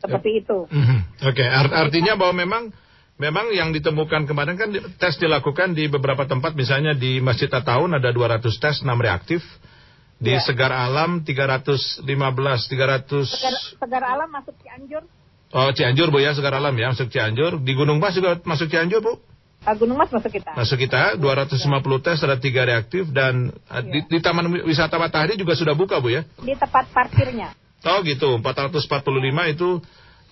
[0.00, 0.66] Seperti itu.
[0.66, 1.30] Mm-hmm.
[1.30, 1.46] Oke, okay.
[1.46, 2.62] Art- artinya bahwa memang
[3.22, 8.10] Memang yang ditemukan kemarin kan tes dilakukan di beberapa tempat, misalnya di Masjid Ataun ada
[8.10, 9.44] 200 tes, 6 reaktif.
[10.18, 10.42] Di ya.
[10.42, 13.26] Segar Alam 315, 300...
[13.26, 15.06] Segar, Segar Alam masuk Cianjur.
[15.52, 17.60] Oh Cianjur Bu ya, Segar Alam ya, masuk Cianjur.
[17.60, 19.12] Di Gunung Mas juga masuk Cianjur Bu?
[19.62, 20.56] Uh, Gunung Mas masuk kita.
[20.56, 21.98] Masuk kita, 250 ya.
[22.00, 23.04] tes, ada 3 reaktif.
[23.12, 23.84] Dan ya.
[23.84, 26.24] di, di Taman Wisata Matahari juga sudah buka Bu ya?
[26.40, 27.52] Di tempat parkirnya.
[27.84, 29.68] Oh gitu, 445 itu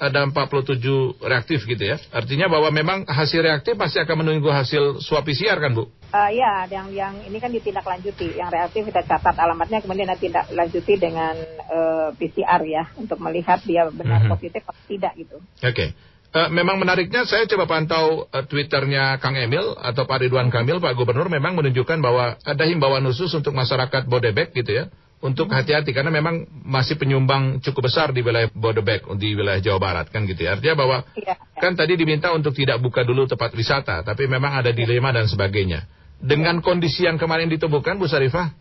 [0.01, 0.81] ada 47
[1.21, 2.01] reaktif gitu ya.
[2.09, 5.93] Artinya bahwa memang hasil reaktif pasti akan menunggu hasil swab PCR kan Bu?
[6.11, 8.41] Uh, ya, yang yang ini kan ditindaklanjuti.
[8.41, 11.37] Yang reaktif kita catat alamatnya kemudian ditindaklanjuti dengan
[11.69, 14.33] uh, eh, PCR ya untuk melihat dia benar mm -hmm.
[14.33, 15.37] positif atau tidak gitu.
[15.61, 15.77] Oke.
[15.77, 15.89] Okay.
[16.33, 20.81] Uh, eh, memang menariknya saya coba pantau uh, Twitternya Kang Emil atau Pak Ridwan Kamil
[20.81, 24.85] Pak Gubernur memang menunjukkan bahwa ada himbauan khusus untuk masyarakat Bodebek gitu ya
[25.21, 30.07] untuk hati-hati karena memang masih penyumbang cukup besar di wilayah Bodebek di wilayah Jawa Barat
[30.09, 30.57] kan gitu ya.
[30.57, 34.73] Artinya bahwa ya, kan tadi diminta untuk tidak buka dulu tempat wisata, tapi memang ada
[34.73, 35.85] dilema dan sebagainya.
[36.21, 38.53] Dengan kondisi yang kemarin ditemukan Bu Sarifah,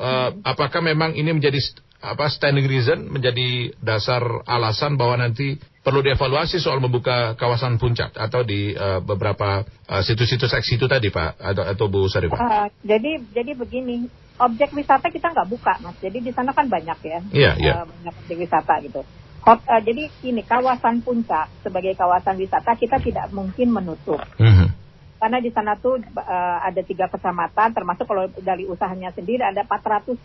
[0.00, 1.60] uh, apakah memang ini menjadi
[2.00, 8.44] apa standing reason menjadi dasar alasan bahwa nanti perlu dievaluasi soal membuka kawasan puncak atau
[8.44, 12.36] di uh, beberapa uh, situs-situs eksi itu tadi Pak atau, atau Bu Sari Pak?
[12.36, 15.96] Uh, jadi jadi begini, objek wisata kita nggak buka Mas.
[16.00, 17.74] Jadi di sana kan banyak ya, yeah, yeah.
[17.82, 19.00] Uh, banyak objek wisata gitu.
[19.46, 24.18] Hot, uh, jadi ini kawasan puncak sebagai kawasan wisata kita tidak mungkin menutup.
[24.36, 24.68] Mm -hmm.
[25.16, 30.20] Karena di sana tuh uh, ada tiga kecamatan, termasuk kalau dari usahanya sendiri ada 432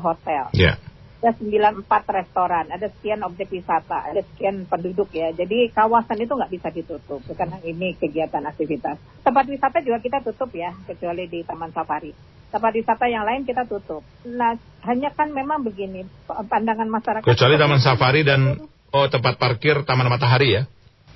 [0.00, 0.48] hotel.
[0.56, 0.80] Yeah
[1.22, 1.86] ada 94
[2.18, 5.30] restoran, ada sekian objek wisata, ada sekian penduduk ya.
[5.30, 8.98] Jadi kawasan itu nggak bisa ditutup karena ini kegiatan aktivitas.
[9.22, 12.10] Tempat wisata juga kita tutup ya, kecuali di Taman Safari.
[12.52, 14.04] Tempat wisata yang lain kita tutup.
[14.28, 17.24] Nah, hanya kan memang begini pandangan masyarakat.
[17.24, 18.60] Kecuali Taman Safari dan
[18.92, 20.62] oh tempat parkir Taman Matahari ya?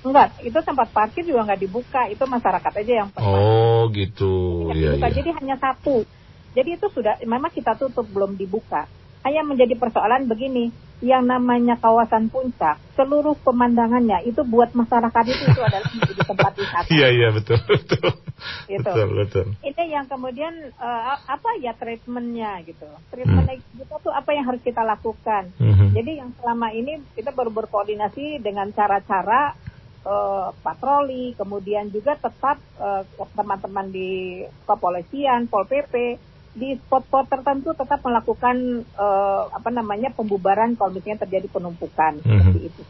[0.01, 3.37] Enggak, itu tempat parkir juga nggak dibuka, itu masyarakat aja yang pernah.
[3.37, 5.09] Oh gitu, iya, iya.
[5.13, 6.05] Jadi hanya satu.
[6.57, 8.89] Jadi itu sudah memang kita tutup belum dibuka
[9.25, 15.61] hanya menjadi persoalan begini, yang namanya kawasan puncak, seluruh pemandangannya itu buat masyarakat itu itu
[15.61, 16.89] adalah menjadi tempat wisata.
[16.89, 18.09] Iya iya betul betul.
[18.65, 18.81] Gitu.
[18.81, 19.45] Betul betul.
[19.61, 22.89] Ini yang kemudian uh, apa ya treatmentnya gitu.
[23.13, 23.77] Treatment hmm.
[23.77, 25.53] kita tuh apa yang harus kita lakukan.
[25.61, 25.93] Hmm.
[25.93, 29.53] Jadi yang selama ini kita baru berkoordinasi dengan cara-cara
[30.01, 33.05] uh, patroli, kemudian juga tetap uh,
[33.37, 36.17] teman-teman di kepolisian, pol pp
[36.57, 42.37] di spot-spot tertentu tetap melakukan uh, apa namanya pembubaran kalau misalnya terjadi penumpukan mm -hmm.
[42.41, 42.83] seperti itu.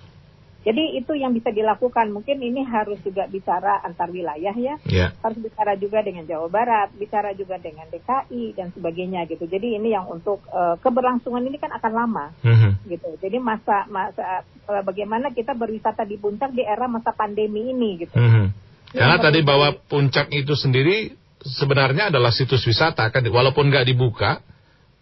[0.68, 2.12] Jadi itu yang bisa dilakukan.
[2.12, 4.76] Mungkin ini harus juga bicara antar wilayah ya.
[4.84, 5.16] Yeah.
[5.24, 9.48] Harus bicara juga dengan Jawa Barat, bicara juga dengan DKI dan sebagainya gitu.
[9.48, 12.72] Jadi ini yang untuk uh, keberlangsungan ini kan akan lama mm -hmm.
[12.92, 13.10] gitu.
[13.16, 18.20] Jadi masa masa uh, bagaimana kita berwisata di puncak di era masa pandemi ini gitu.
[18.20, 18.48] Mm -hmm.
[18.92, 24.42] Karena tadi bahwa puncak itu sendiri sebenarnya adalah situs wisata kan walaupun nggak dibuka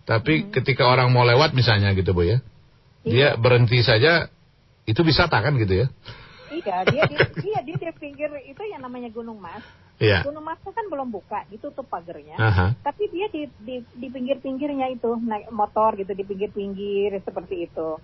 [0.06, 0.50] tapi hmm.
[0.54, 2.38] ketika orang mau lewat misalnya gitu bu ya
[3.08, 3.36] iya.
[3.36, 4.30] dia berhenti saja
[4.86, 5.88] itu wisata kan gitu ya
[6.54, 7.16] iya dia di,
[7.50, 9.64] iya dia di pinggir itu yang namanya Gunung Mas
[9.96, 10.28] Iya.
[10.28, 12.36] Gunung Mas kan belum buka, ditutup pagernya.
[12.36, 12.76] Aha.
[12.84, 17.96] Tapi dia di di, di pinggir-pinggirnya itu naik motor gitu di pinggir-pinggir seperti itu.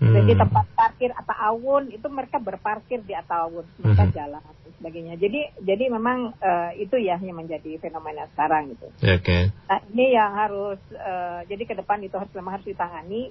[0.00, 0.16] Hmm.
[0.16, 4.14] Jadi tempat parkir atau awun itu mereka berparkir di atau mereka hmm.
[4.16, 5.14] jalan dan sebagainya.
[5.20, 8.88] Jadi jadi memang uh, itu ya yang menjadi fenomena sekarang gitu.
[8.88, 9.20] Oke.
[9.20, 9.42] Okay.
[9.68, 13.28] Nah ini yang harus uh, jadi ke depan itu harus memang harus ditangani.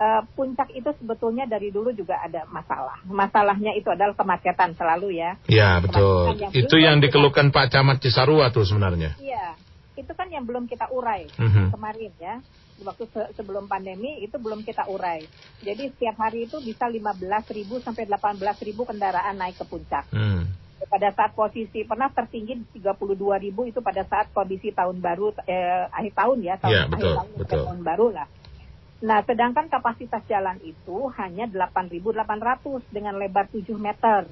[0.00, 3.04] Uh, puncak itu sebetulnya dari dulu juga ada masalah.
[3.04, 5.36] Masalahnya itu adalah kemacetan selalu ya.
[5.44, 6.40] Ya betul.
[6.40, 9.20] Yang itu yang dikeluhkan Pak Camat Cisarua tuh sebenarnya.
[9.20, 9.60] Iya,
[10.00, 11.48] itu kan yang belum kita urai mhm.
[11.52, 11.68] -huh.
[11.76, 12.40] kemarin ya
[12.82, 15.24] waktu se sebelum pandemi itu belum kita urai.
[15.60, 20.08] Jadi setiap hari itu bisa 15.000 sampai 18.000 kendaraan naik ke puncak.
[20.12, 20.48] Hmm.
[20.80, 26.38] Pada saat posisi pernah tertinggi 32.000 itu pada saat kondisi tahun baru eh, akhir tahun
[26.40, 27.62] ya tahun ya, betul, akhir tahun betul.
[27.68, 28.26] tahun baru lah.
[29.00, 34.28] Nah, sedangkan kapasitas jalan itu hanya 8.800 dengan lebar 7 meter,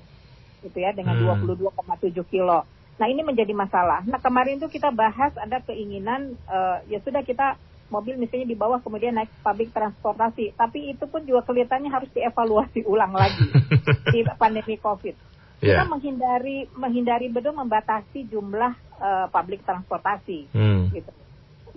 [0.61, 1.49] gitu ya, dengan hmm.
[1.49, 2.69] 22,7 kilo.
[3.01, 4.05] Nah, ini menjadi masalah.
[4.05, 7.57] Nah, kemarin itu kita bahas ada keinginan, uh, ya sudah kita
[7.89, 10.53] mobil misalnya di bawah kemudian naik public transportasi.
[10.55, 13.49] Tapi itu pun juga kelihatannya harus dievaluasi ulang lagi
[14.15, 15.17] di pandemi COVID.
[15.59, 15.83] Yeah.
[15.83, 18.73] Kita menghindari menghindari betul membatasi jumlah
[19.03, 20.95] uh, public transportasi hmm.
[20.95, 21.11] gitu.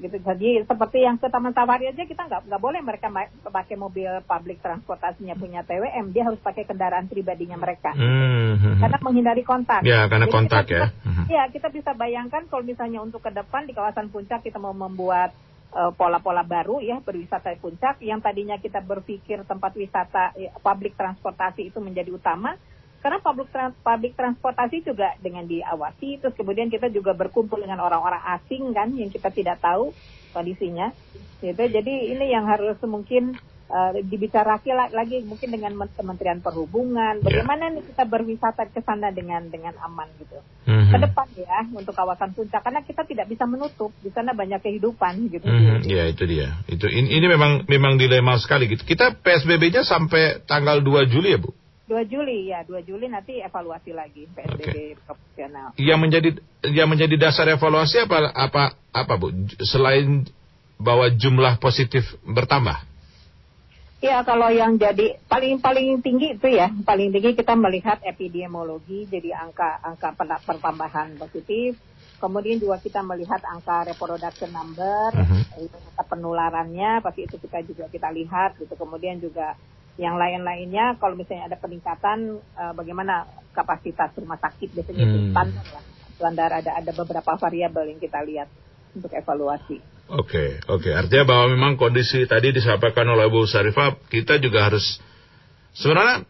[0.02, 0.17] Gitu.
[0.17, 3.06] Jadi seperti yang ke Taman Safari aja kita nggak nggak boleh mereka
[3.45, 7.93] pakai mobil public transportasinya punya TWM, dia harus pakai kendaraan pribadinya mereka.
[7.93, 8.82] Hmm.
[8.82, 9.86] Karena menghindari kontak.
[9.86, 10.86] Ya, karena Jadi kontak kita, ya.
[11.30, 15.38] Ya, kita bisa bayangkan kalau misalnya untuk ke depan di kawasan puncak kita mau membuat
[15.38, 18.03] Eh, pola-pola uh, baru ya berwisata di puncak.
[18.03, 22.60] Yang tadinya kita berpikir tempat wisata ya, publik transportasi itu menjadi utama.
[23.01, 28.21] Karena public trans public transportasi juga dengan diawasi terus kemudian kita juga berkumpul dengan orang-orang
[28.38, 29.89] asing kan yang kita tidak tahu
[30.38, 30.93] kondisinya.
[31.41, 31.57] Gitu.
[31.57, 33.34] Jadi ini yang harus mungkin
[33.71, 37.23] uh, dibicarakan lagi mungkin dengan Kementerian Perhubungan ya.
[37.23, 37.75] bagaimana yeah.
[37.79, 40.91] nih kita berwisata ke sana dengan dengan aman gitu mm-hmm.
[40.91, 45.31] ke depan ya untuk kawasan puncak karena kita tidak bisa menutup di sana banyak kehidupan
[45.31, 45.47] gitu.
[45.47, 45.88] Mm-hmm.
[45.88, 46.60] Ya itu dia.
[46.67, 48.84] Itu ini, ini memang memang dilema sekali gitu.
[48.84, 51.51] Kita PSBB-nya sampai tanggal 2 Juli ya Bu?
[51.91, 54.89] 2 Juli ya, 2 Juli nanti evaluasi lagi PSBB okay.
[55.03, 55.75] proporsional.
[55.75, 56.29] Yang menjadi
[56.71, 58.63] yang menjadi dasar evaluasi apa apa
[58.95, 59.34] apa Bu?
[59.63, 60.23] Selain
[60.81, 62.90] bahwa jumlah positif bertambah?
[64.02, 69.38] Ya kalau yang jadi paling paling tinggi itu ya paling tinggi kita melihat epidemiologi jadi
[69.38, 71.78] angka angka pertambahan positif.
[72.18, 75.41] Kemudian juga kita melihat angka reproduction number, uh-huh.
[75.54, 78.74] angka penularannya pasti itu kita juga kita lihat gitu.
[78.74, 79.54] Kemudian juga
[80.02, 85.14] yang lain-lainnya kalau misalnya ada peningkatan uh, bagaimana kapasitas rumah sakit biasanya hmm.
[85.14, 85.84] itu standar lah.
[86.18, 88.49] Standar ada ada beberapa variabel yang kita lihat
[88.97, 89.78] untuk evaluasi.
[90.12, 90.84] Oke, okay, oke.
[90.84, 90.93] Okay.
[90.93, 94.99] Artinya bahwa memang kondisi tadi disampaikan oleh Bu Sarifah, kita juga harus
[95.72, 96.28] sebenarnya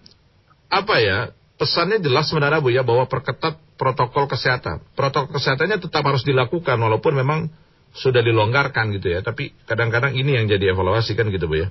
[0.69, 1.19] apa ya
[1.57, 4.85] pesannya jelas sebenarnya Bu ya bahwa perketat protokol kesehatan.
[4.93, 7.49] Protokol kesehatannya tetap harus dilakukan walaupun memang
[7.97, 9.25] sudah dilonggarkan gitu ya.
[9.25, 11.69] Tapi kadang-kadang ini yang jadi evaluasi kan gitu Bu ya.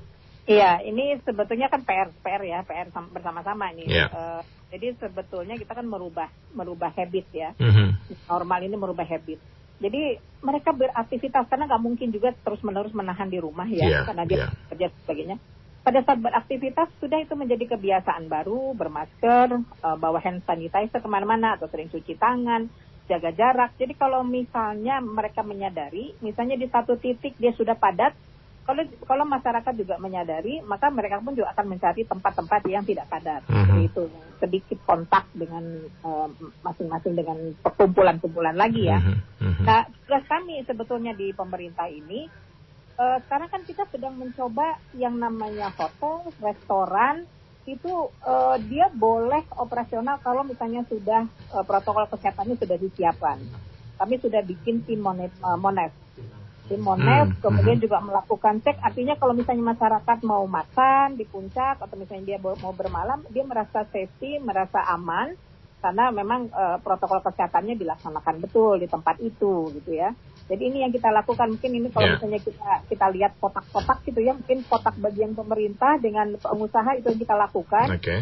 [0.50, 3.86] Iya, ini sebetulnya kan PR, PR ya, PR bersama-sama ini.
[3.86, 4.10] Yeah.
[4.10, 4.42] Uh,
[4.74, 6.26] jadi sebetulnya kita kan merubah,
[6.58, 7.54] merubah habit ya.
[7.54, 7.88] Mm-hmm.
[8.26, 9.38] Normal ini merubah habit.
[9.80, 14.36] Jadi mereka beraktivitas karena nggak mungkin juga terus-menerus menahan di rumah ya, Yeah, karena dia
[14.36, 14.50] yeah.
[14.68, 15.36] kerja dan sebagainya.
[15.80, 21.56] Pada saat beraktivitas sudah itu menjadi kebiasaan baru, bermasker, uh, bawa hand sanitizer ke mana-mana
[21.56, 22.68] atau sering cuci tangan,
[23.08, 23.72] jaga jarak.
[23.80, 28.12] Jadi kalau misalnya mereka menyadari, misalnya di satu titik dia sudah padat,
[28.70, 33.42] kalau kalau masyarakat juga menyadari, maka mereka pun juga akan mencari tempat-tempat yang tidak padat.
[33.50, 33.66] Mhm.
[33.66, 34.02] Jadi itu
[34.38, 35.62] sedikit kontak dengan
[36.62, 39.02] masing-masing dengan perkumpulan-kumpulan lagi ya.
[39.02, 39.64] Mhm, mhm.
[39.66, 42.30] Nah, tugas kami sebetulnya di pemerintah ini,
[42.94, 47.26] eh, sekarang kan kita sedang mencoba yang namanya hotel, restoran,
[47.66, 47.92] itu
[48.22, 53.38] eh, dia boleh operasional kalau misalnya sudah eh, protokol kesehatannya sudah disiapkan.
[53.98, 55.90] Kami sudah bikin tim monet, eh, mones
[56.70, 57.84] tim mones, Hmm, kemudian hmm.
[57.90, 58.78] juga melakukan cek.
[58.78, 63.82] Artinya kalau misalnya masyarakat mau makan di puncak atau misalnya dia mau bermalam, dia merasa
[63.90, 65.34] safety, merasa aman
[65.82, 70.14] karena memang eh, protokol kesehatannya dilaksanakan betul di tempat itu gitu ya.
[70.46, 72.14] Jadi ini yang kita lakukan mungkin ini kalau Ya.
[72.18, 77.20] misalnya kita kita lihat kotak-kotak gitu ya, mungkin kotak bagian pemerintah dengan pengusaha itu yang
[77.22, 78.16] kita lakukan Oke.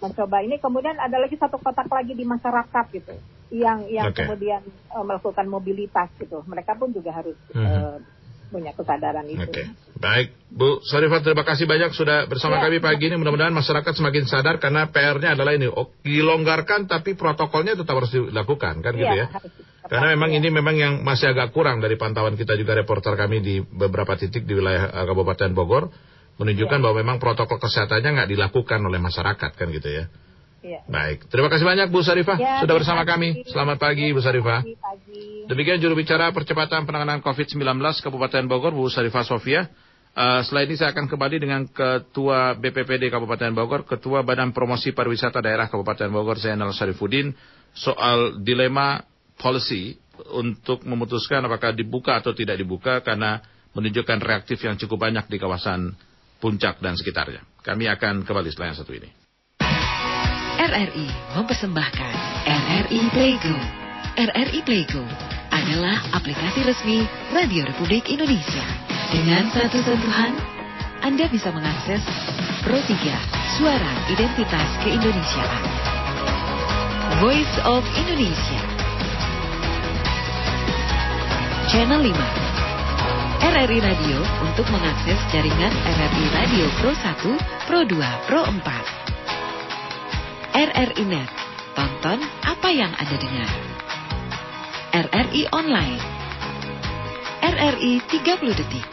[0.00, 3.16] mencoba ini kemudian ada lagi satu kotak lagi di masyarakat gitu
[3.50, 4.26] yang yang Oke.
[4.26, 7.62] kemudian eh, melakukan mobilitas gitu mereka pun juga harus Mhm.
[7.62, 7.96] eh,
[8.46, 9.66] punya kesadaran itu Oke,
[9.98, 12.70] baik Bu Sarifat terima kasih banyak sudah bersama Ya.
[12.70, 13.18] kami pagi ini.
[13.18, 18.86] Mudah-mudahan masyarakat semakin sadar karena PR-nya adalah ini, oh, dilonggarkan tapi protokolnya tetap harus dilakukan
[18.86, 19.34] kan gitu Iya, ya.
[19.34, 20.38] harus tepat, Karena memang iya.
[20.38, 24.46] ini memang yang masih agak kurang dari pantauan kita juga reporter kami di beberapa titik
[24.46, 25.90] di wilayah eh, Kabupaten Bogor
[26.38, 26.84] menunjukkan Iya.
[26.86, 30.06] bahwa memang protokol kesehatannya nggak dilakukan oleh masyarakat kan gitu ya.
[30.66, 30.82] Iya.
[30.90, 33.10] Baik, terima kasih banyak Bu Sarifah Ya, sudah bersama kasih.
[33.14, 33.28] kami.
[33.46, 34.66] Selamat pagi Bu Sarifah.
[34.66, 35.46] Pagi, pagi.
[35.46, 39.70] Demikian juru bicara percepatan penanganan COVID-19 Kabupaten Bogor, Bu Sarifah Sofia.
[40.16, 45.38] Eh, setelah ini saya akan kembali dengan Ketua BPPD Kabupaten Bogor, Ketua Badan Promosi Pariwisata
[45.38, 47.30] Daerah Kabupaten Bogor, Zainal Sarifuddin,
[47.70, 49.04] soal dilema
[49.38, 49.94] policy
[50.34, 53.38] untuk memutuskan apakah dibuka atau tidak dibuka karena
[53.76, 55.92] menunjukkan reaktif yang cukup banyak di kawasan
[56.40, 57.44] puncak dan sekitarnya.
[57.60, 59.25] Kami akan kembali setelah yang satu ini.
[60.56, 62.12] RRI mempersembahkan
[62.48, 63.56] RRI Playgo.
[64.16, 65.04] RRI Playgo
[65.52, 67.04] adalah aplikasi resmi
[67.36, 68.64] Radio Republik Indonesia.
[69.12, 70.32] Dengan satu sentuhan,
[71.04, 72.00] Anda bisa mengakses
[72.64, 72.88] Pro 3
[73.60, 75.64] Suara Identitas Keindonesiaan.
[77.20, 78.60] Voice of Indonesia.
[81.68, 83.44] Channel 5.
[83.44, 89.05] RRI Radio untuk mengakses jaringan RRI Radio Pro 1, Pro 2, Pro 4.
[90.56, 91.28] RRI Net.
[91.76, 93.50] Tonton apa yang Anda dengar.
[94.96, 96.00] RRI Online.
[97.44, 98.88] RRI 30 detik.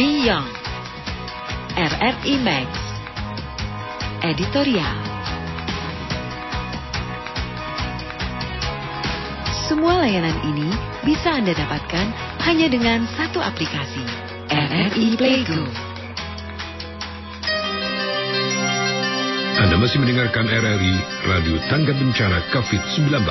[0.00, 0.48] Beyond.
[1.76, 2.72] RRI Max.
[4.24, 4.96] Editorial.
[9.68, 10.72] Semua layanan ini
[11.04, 12.16] bisa Anda dapatkan
[12.48, 14.08] hanya dengan satu aplikasi.
[14.48, 15.85] RRI Playgo.
[19.56, 20.94] Anda masih mendengarkan RRI
[21.24, 23.24] Radio Tangga Bencana COVID-19.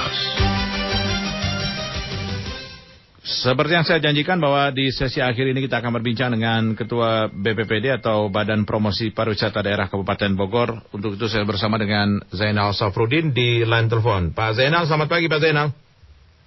[3.21, 8.01] Seperti yang saya janjikan bahwa di sesi akhir ini kita akan berbincang dengan Ketua BPPD
[8.01, 10.89] atau Badan Promosi Pariwisata Daerah Kabupaten Bogor.
[10.97, 14.33] Untuk itu saya bersama dengan Zainal Safrudin di line telepon.
[14.33, 15.69] Pak Zainal, selamat pagi Pak Zainal.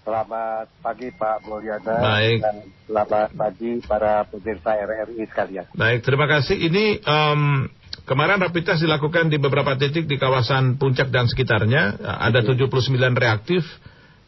[0.03, 2.39] Selamat pagi Pak Mulyana Baik.
[2.41, 2.57] dan
[2.89, 5.67] selamat pagi para pemirsa RRI sekalian.
[5.77, 6.57] Baik, terima kasih.
[6.57, 7.69] Ini em,
[8.09, 12.01] kemarin rapid test dilakukan di beberapa titik di kawasan Puncak dan sekitarnya.
[12.01, 12.73] Ada 79
[13.13, 13.63] reaktif.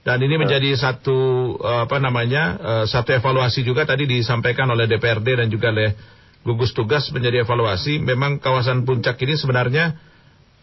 [0.00, 1.16] Dan ini menjadi satu
[1.60, 5.92] eh, apa namanya eh, satu evaluasi juga tadi disampaikan oleh DPRD dan juga oleh
[6.40, 8.00] gugus tugas menjadi evaluasi.
[8.00, 9.96] Memang kawasan Puncak ini sebenarnya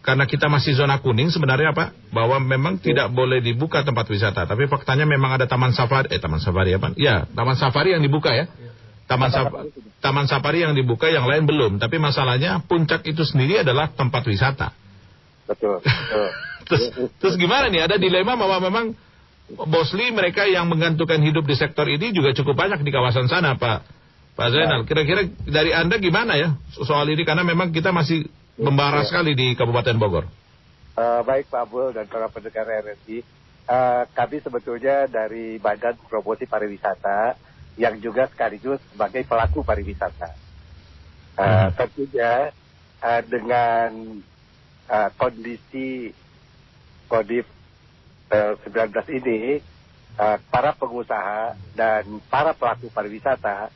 [0.02, 4.46] karena kita masih zona kuning sebenarnya Pak bahwa memang tidak boleh dibuka tempat wisata.
[4.46, 6.94] Tapi faktanya memang ada taman safari eh taman safari apa?
[6.98, 8.50] Ya taman safari yang dibuka ya.
[9.08, 9.72] Taman safari,
[10.04, 11.80] taman safari yang dibuka, yang lain belum.
[11.80, 14.76] Tapi masalahnya puncak itu sendiri adalah tempat wisata.
[15.48, 15.80] Betul.
[15.80, 16.28] betul.
[16.68, 16.84] terus,
[17.16, 17.88] terus gimana nih?
[17.88, 18.86] Ada dilema bahwa memang
[19.48, 23.80] Bosli mereka yang menggantungkan hidup di sektor ini juga cukup banyak di kawasan sana, Pak
[24.36, 24.84] Pak Zainal.
[24.84, 27.24] Kira-kira dari Anda gimana ya soal ini?
[27.24, 28.28] Karena memang kita masih
[28.60, 30.28] membara sekali di Kabupaten Bogor.
[30.94, 33.24] Eh, baik Pak Abul dan para pendengar RRI,
[33.66, 37.47] eh, kami sebetulnya dari Badan Promosi Pariwisata
[37.78, 40.34] yang juga sekaligus sebagai pelaku pariwisata.
[41.38, 41.70] Hmm.
[41.78, 42.50] Tentunya
[42.98, 44.18] eh, dengan
[44.90, 46.10] uh, kondisi
[47.06, 47.46] COVID
[48.34, 49.62] uh, 19 ini,
[50.18, 53.70] uh, para pengusaha dan para pelaku pariwisata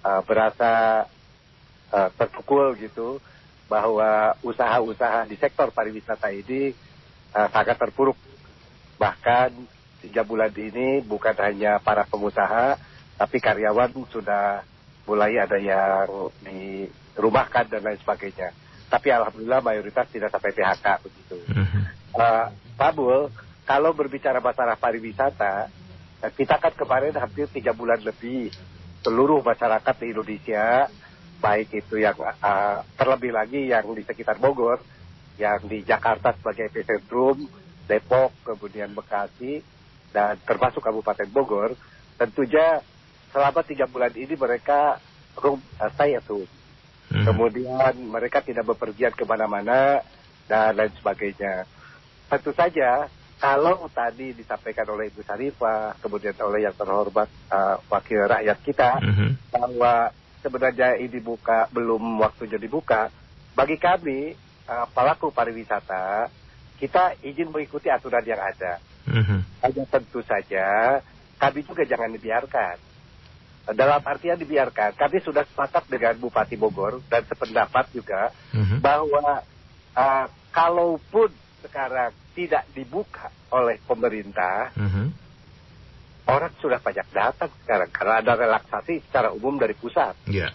[0.00, 1.04] uh, berasa
[1.92, 3.20] uh, terpukul gitu
[3.68, 6.72] bahwa usaha-usaha di sektor pariwisata ini
[7.36, 8.16] uh, sangat terpuruk.
[8.96, 9.50] Bahkan
[10.00, 12.78] tiga bulan ini bukan hanya para pengusaha,
[13.16, 14.60] tapi karyawan sudah
[15.08, 18.52] mulai ada yang dirumahkan dan lain sebagainya.
[18.86, 21.36] Tapi alhamdulillah mayoritas tidak sampai PHK begitu.
[22.14, 22.48] Uh,
[22.78, 23.28] Pak Bul,
[23.66, 25.68] kalau berbicara masalah pariwisata,
[26.22, 28.52] uh, kita kan kemarin hampir tiga bulan lebih
[29.02, 30.86] seluruh masyarakat di Indonesia,
[31.42, 34.82] baik itu yang uh, terlebih lagi yang di sekitar Bogor,
[35.36, 37.46] yang di Jakarta sebagai epicentrum,
[37.86, 39.62] Depok, kemudian Bekasi,
[40.10, 41.74] dan termasuk Kabupaten Bogor,
[42.16, 42.82] tentunya
[43.36, 44.96] selama tiga bulan ini mereka
[45.36, 46.48] room, uh, stay at home.
[47.12, 47.28] Hmm.
[47.28, 50.00] Kemudian mereka tidak bepergian ke mana-mana
[50.48, 51.68] dan lain sebagainya.
[52.32, 58.58] Tentu saja kalau tadi disampaikan oleh Ibu Sarifah, kemudian oleh yang terhormat uh, wakil rakyat
[58.64, 59.30] kita, -hmm.
[59.52, 60.08] bahwa
[60.40, 63.12] sebenarnya ini buka belum waktunya dibuka,
[63.52, 64.32] bagi kami
[64.64, 66.32] uh, pelaku pariwisata
[66.80, 68.80] kita izin mengikuti aturan yang ada.
[69.08, 69.40] Mm-hmm.
[69.64, 70.98] Hanya tentu saja
[71.36, 72.95] kami juga jangan dibiarkan.
[73.66, 78.78] Dalam artian dibiarkan, kami sudah sepakat dengan Bupati Bogor dan sependapat juga mm-hmm.
[78.78, 79.42] bahwa
[79.98, 81.34] uh, kalaupun
[81.66, 85.06] sekarang tidak dibuka oleh pemerintah, mm-hmm.
[86.30, 90.14] orang sudah banyak datang sekarang karena ada relaksasi secara umum dari pusat.
[90.30, 90.54] Yeah.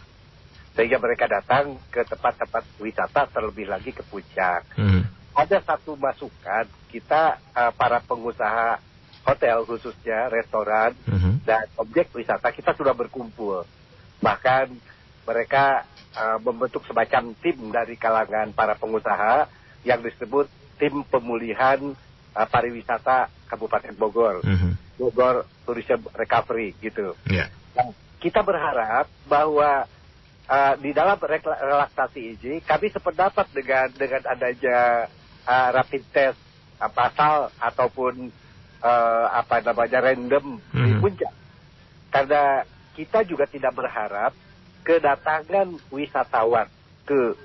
[0.71, 4.71] Sehingga mereka datang ke tempat-tempat wisata terlebih lagi ke puncak.
[4.79, 5.35] Mm-hmm.
[5.35, 8.79] Ada satu masukan kita uh, para pengusaha
[9.21, 11.45] hotel khususnya restoran mm-hmm.
[11.45, 13.65] dan objek wisata kita sudah berkumpul
[14.21, 14.69] bahkan
[15.25, 15.85] mereka
[16.17, 19.45] uh, membentuk semacam tim dari kalangan para pengusaha
[19.85, 20.49] yang disebut
[20.81, 21.93] tim pemulihan
[22.33, 24.97] uh, pariwisata Kabupaten Bogor mm-hmm.
[24.97, 27.49] Bogor Tourism Recovery gitu yeah.
[27.77, 29.85] nah, kita berharap bahwa
[30.51, 35.09] uh, di dalam relaksasi ini kami sependapat dengan dengan adanya
[35.45, 36.39] uh, rapid test
[36.81, 38.29] uh, pasal ataupun
[38.81, 40.85] uh, apa namanya random hmm.
[40.85, 41.33] di puncak.
[42.11, 42.65] Karena
[42.97, 44.35] kita juga tidak berharap
[44.83, 46.67] kedatangan wisatawan
[47.07, 47.37] ke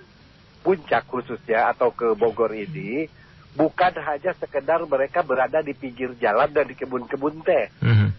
[0.66, 3.06] puncak khususnya atau ke Bogor ini
[3.54, 7.70] bukan hanya sekedar mereka berada di pinggir jalan dan di kebun-kebun teh.
[7.80, 8.10] Hmm.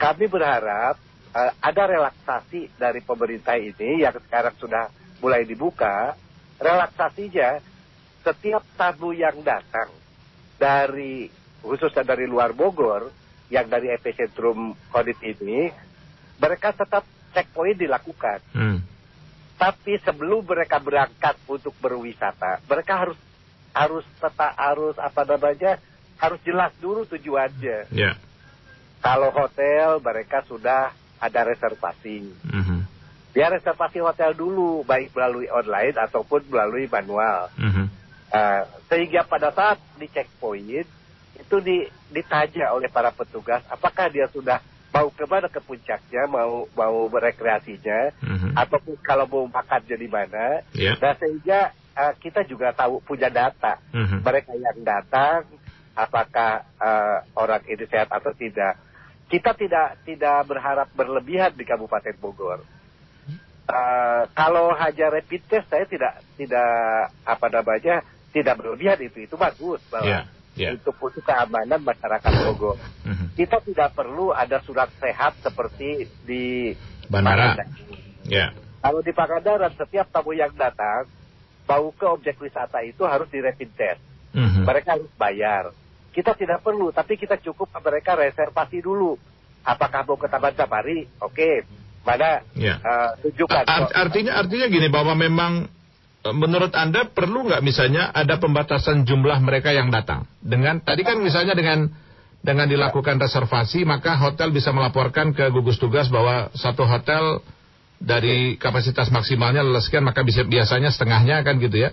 [0.00, 0.98] Kami berharap
[1.30, 4.90] uh, ada relaksasi dari pemerintah ini yang sekarang sudah
[5.22, 6.18] mulai dibuka.
[6.58, 7.58] Relaksasinya
[8.22, 9.90] setiap tamu yang datang
[10.58, 11.26] dari
[11.62, 13.08] khususnya dari luar Bogor
[13.48, 15.70] yang dari epicentrum COVID ini,
[16.42, 18.40] mereka tetap checkpoint dilakukan.
[18.52, 18.78] Hmm.
[19.56, 23.18] Tapi sebelum mereka berangkat untuk berwisata, mereka harus
[23.72, 25.80] harus tetap harus apa namanya
[26.20, 27.88] harus jelas dulu tujuannya.
[27.94, 28.14] Yeah.
[29.02, 32.30] Kalau hotel mereka sudah ada reservasi.
[32.46, 32.80] Mm -hmm.
[33.32, 37.50] Dia reservasi hotel dulu, baik melalui online ataupun melalui manual.
[37.58, 37.86] Mm -hmm.
[38.30, 41.01] uh, sehingga pada saat di checkpoint
[41.52, 41.78] itu di,
[42.08, 48.12] ditanya oleh para petugas apakah dia sudah mau ke mana ke puncaknya, mau mau berekreasinya,
[48.24, 48.52] mm-hmm.
[48.56, 50.64] ataupun kalau mau makan jadi mana.
[50.72, 50.96] Yeah.
[50.96, 54.20] Dan sehingga uh, kita juga tahu punya data mm-hmm.
[54.20, 55.48] mereka yang datang,
[55.96, 58.80] apakah uh, orang ini sehat atau tidak.
[59.28, 62.60] Kita tidak tidak berharap berlebihan di Kabupaten Bogor.
[63.64, 69.80] Uh, kalau hanya rapid test saya tidak tidak apa namanya tidak berlebihan itu itu bagus
[69.88, 70.76] bahwa yeah yeah.
[70.76, 72.76] untuk untuk keamanan masyarakat Bogor.
[73.04, 73.28] Mm-hmm.
[73.36, 76.72] Kita tidak perlu ada surat sehat seperti di
[77.08, 77.56] bandara.
[78.28, 78.52] Yeah.
[78.82, 81.06] Kalau di Pangandaran setiap tamu yang datang
[81.64, 84.02] mau ke objek wisata itu harus di rapid test.
[84.32, 84.64] Mm-hmm.
[84.66, 85.64] Mereka harus bayar.
[86.12, 89.16] Kita tidak perlu, tapi kita cukup mereka reservasi dulu.
[89.64, 91.06] Apakah mau ke Taman Safari?
[91.22, 91.54] Oke, okay.
[92.04, 92.76] mana yeah.
[92.82, 93.64] uh, tunjukkan.
[93.64, 95.70] Art- artinya artinya gini bahwa memang
[96.30, 100.30] menurut Anda perlu nggak misalnya ada pembatasan jumlah mereka yang datang?
[100.38, 101.90] Dengan tadi kan misalnya dengan
[102.42, 107.42] dengan dilakukan reservasi maka hotel bisa melaporkan ke gugus tugas bahwa satu hotel
[107.98, 111.90] dari kapasitas maksimalnya sekian maka bisa biasanya setengahnya kan gitu ya.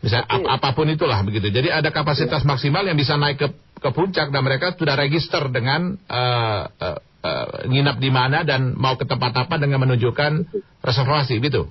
[0.00, 1.48] Bisa ap apa pun itulah begitu.
[1.48, 5.96] Jadi ada kapasitas maksimal yang bisa naik ke ke puncak dan mereka sudah register dengan
[6.08, 10.48] uh, uh, uh, nginap di mana dan mau ke tempat apa dengan menunjukkan
[10.80, 11.68] reservasi gitu.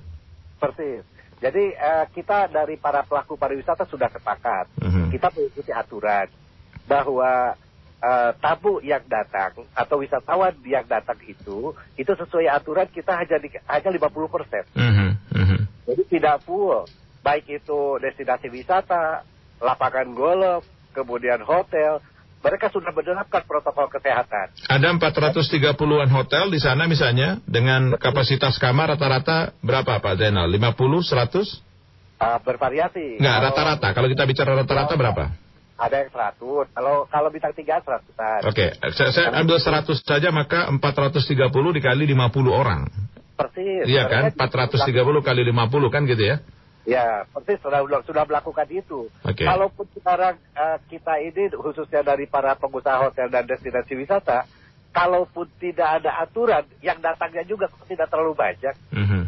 [0.58, 1.15] Persis.
[1.36, 5.12] Jadi uh, kita dari para pelaku pariwisata sudah sepakat, mm-hmm.
[5.12, 6.32] kita mengikuti aturan
[6.88, 7.52] bahwa
[8.00, 13.52] uh, tamu yang datang atau wisatawan yang datang itu itu sesuai aturan kita hanya di,
[13.68, 14.64] hanya 50 persen.
[14.72, 15.10] Mm-hmm.
[15.36, 15.60] Mm-hmm.
[15.86, 16.88] Jadi tidak full.
[17.26, 19.26] baik itu destinasi wisata,
[19.58, 20.62] lapangan golf,
[20.94, 21.98] kemudian hotel,
[22.46, 24.54] mereka sudah menerapkan protokol kesehatan.
[24.70, 30.46] Ada 430-an hotel di sana misalnya dengan kapasitas kamar rata-rata berapa Pak Zainal?
[30.46, 31.42] 50, 100?
[32.16, 33.18] Uh, bervariasi.
[33.18, 33.88] Enggak, rata-rata.
[33.90, 35.24] Kalau kita bicara rata-rata berapa?
[35.76, 36.72] Ada yang 100.
[36.72, 38.68] Kalau kalau bintang 3 100 Oke, okay.
[38.94, 42.16] saya, saya ambil 100 saja maka 430 dikali 50
[42.48, 42.88] orang.
[43.36, 43.84] Persis.
[43.84, 44.32] Iya kan?
[44.32, 46.36] 430 kali 50 kan gitu ya?
[46.86, 49.10] Ya, persis sudah sudah melakukan itu.
[49.26, 49.42] Okay.
[49.42, 54.46] Kalaupun sekarang uh, kita ini khususnya dari para pengusaha hotel dan destinasi wisata,
[54.94, 58.74] kalaupun tidak ada aturan, yang datangnya juga tidak terlalu banyak.
[58.94, 59.22] Mm -hmm.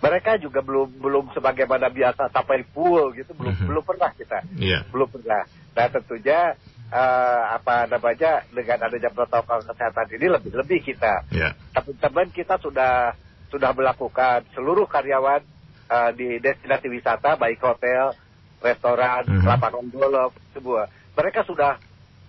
[0.00, 3.68] Mereka juga belum belum sebagaimana biasa sampai full gitu, belum mm -hmm.
[3.68, 4.80] belum pernah kita, yeah.
[4.88, 5.44] belum pernah.
[5.76, 6.56] Nah tentunya
[6.88, 11.28] uh, apa namanya dengan adanya protokol kesehatan ini lebih lebih kita.
[11.28, 11.52] Yeah.
[11.76, 13.12] Teman-teman kita sudah
[13.52, 15.40] sudah melakukan seluruh karyawan
[15.88, 18.12] uh, di destinasi wisata baik hotel,
[18.60, 19.48] restoran, mm -hmm.
[19.48, 20.86] lapangan golf, sebuah
[21.16, 21.80] mereka sudah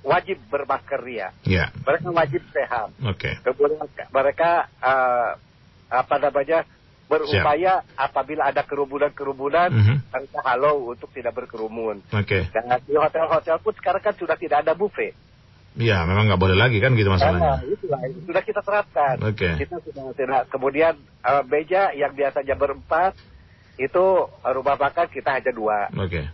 [0.02, 1.30] wajib bermasker ya.
[1.44, 1.70] Yeah.
[1.84, 2.96] Mereka wajib sehat.
[3.04, 3.36] Oke.
[3.40, 3.44] Okay.
[3.44, 5.36] Kemudian mereka uh,
[5.90, 6.64] apa namanya
[7.10, 7.98] berupaya Siap.
[7.98, 9.98] apabila ada kerumunan-kerumunan mm -hmm.
[10.14, 12.06] mereka halau untuk tidak berkerumun.
[12.14, 12.46] Oke.
[12.48, 12.54] Okay.
[12.54, 15.18] Dan di hotel-hotel pun sekarang kan sudah tidak ada buffet.
[15.80, 17.62] Iya, memang nggak boleh lagi kan gitu masalahnya.
[17.62, 19.16] Nah, itulah, sudah kita terapkan.
[19.22, 19.38] Oke.
[19.38, 19.54] Okay.
[19.66, 20.42] Kita sudah tidak.
[20.50, 23.14] Kemudian uh, meja yang biasanya berempat
[23.80, 24.06] itu
[24.44, 25.88] rumah makan kita hanya dua.
[25.96, 26.12] Oke.
[26.12, 26.26] Okay.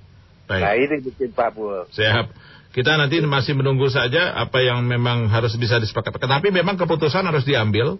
[0.46, 0.62] Baik.
[0.62, 1.86] Nah ini bikin Pak Bul.
[1.94, 2.26] Siap.
[2.74, 6.20] Kita nanti masih menunggu saja apa yang memang harus bisa disepakati.
[6.20, 7.96] Tapi memang keputusan harus diambil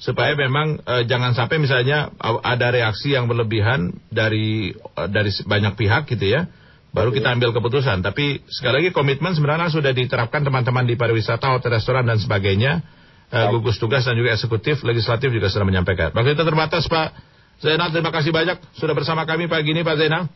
[0.00, 6.08] supaya memang uh, jangan sampai misalnya ada reaksi yang berlebihan dari uh, dari banyak pihak
[6.08, 6.48] gitu ya
[6.90, 8.02] baru kita ambil keputusan.
[8.02, 12.82] Tapi sekali lagi komitmen sebenarnya sudah diterapkan teman-teman di pariwisata, hotel, restoran dan sebagainya.
[13.30, 16.10] Uh, gugus tugas dan juga eksekutif, legislatif juga sudah menyampaikan.
[16.10, 17.14] Waktu kita terbatas Pak
[17.60, 20.32] Zainal, terima kasih banyak sudah bersama kami pagi ini Pak Zainal.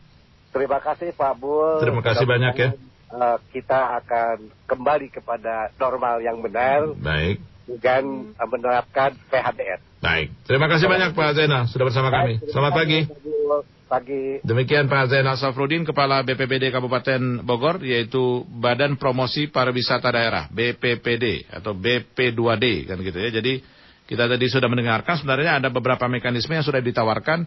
[0.53, 1.81] Terima kasih Pak Bul.
[1.81, 2.69] Terima kasih banyak ya.
[3.09, 6.93] Uh, kita akan kembali kepada normal yang benar.
[6.93, 7.41] Baik.
[7.65, 9.81] Dengan uh, menerapkan PHBR.
[10.05, 10.37] Baik.
[10.45, 12.37] Terima kasih banyak Pak Zainal sudah bersama kami.
[12.53, 13.09] Selamat pagi
[13.85, 14.41] pagi.
[14.41, 21.77] Demikian Pak Zainal Safrudin, Kepala BPPD Kabupaten Bogor, yaitu Badan Promosi Pariwisata Daerah, BPPD atau
[21.77, 23.29] BP2D kan gitu ya.
[23.29, 23.61] Jadi
[24.05, 27.45] kita tadi sudah mendengarkan sebenarnya ada beberapa mekanisme yang sudah ditawarkan.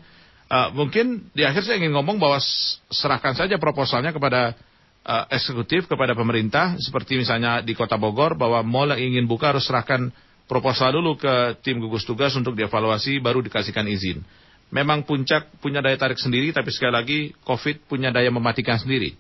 [0.49, 2.41] Uh, mungkin di akhir saya ingin ngomong bahwa
[2.89, 4.57] serahkan saja proposalnya kepada
[5.05, 9.69] uh, eksekutif, kepada pemerintah, seperti misalnya di Kota Bogor bahwa mall yang ingin buka harus
[9.69, 10.11] serahkan
[10.49, 14.25] proposal dulu ke tim gugus tugas untuk dievaluasi baru dikasihkan izin.
[14.73, 19.17] Memang puncak punya daya tarik sendiri, tapi sekali lagi COVID punya daya mematikan sendiri.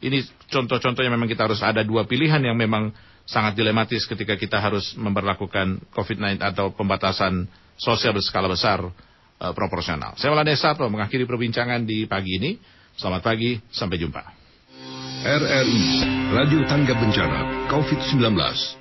[0.00, 2.92] Ini contoh-contoh yang memang kita harus ada dua pilihan yang memang
[3.30, 7.46] sangat dilematis ketika kita harus memperlakukan COVID-19 atau pembatasan
[7.78, 10.18] sosial berskala besar uh, proporsional.
[10.18, 12.58] Saya Maulana Sarto mengakhiri perbincangan di pagi ini.
[12.98, 14.22] Selamat pagi, sampai jumpa.
[15.20, 15.86] RRI,
[16.34, 18.79] Radio Tangga Bencana COVID-19.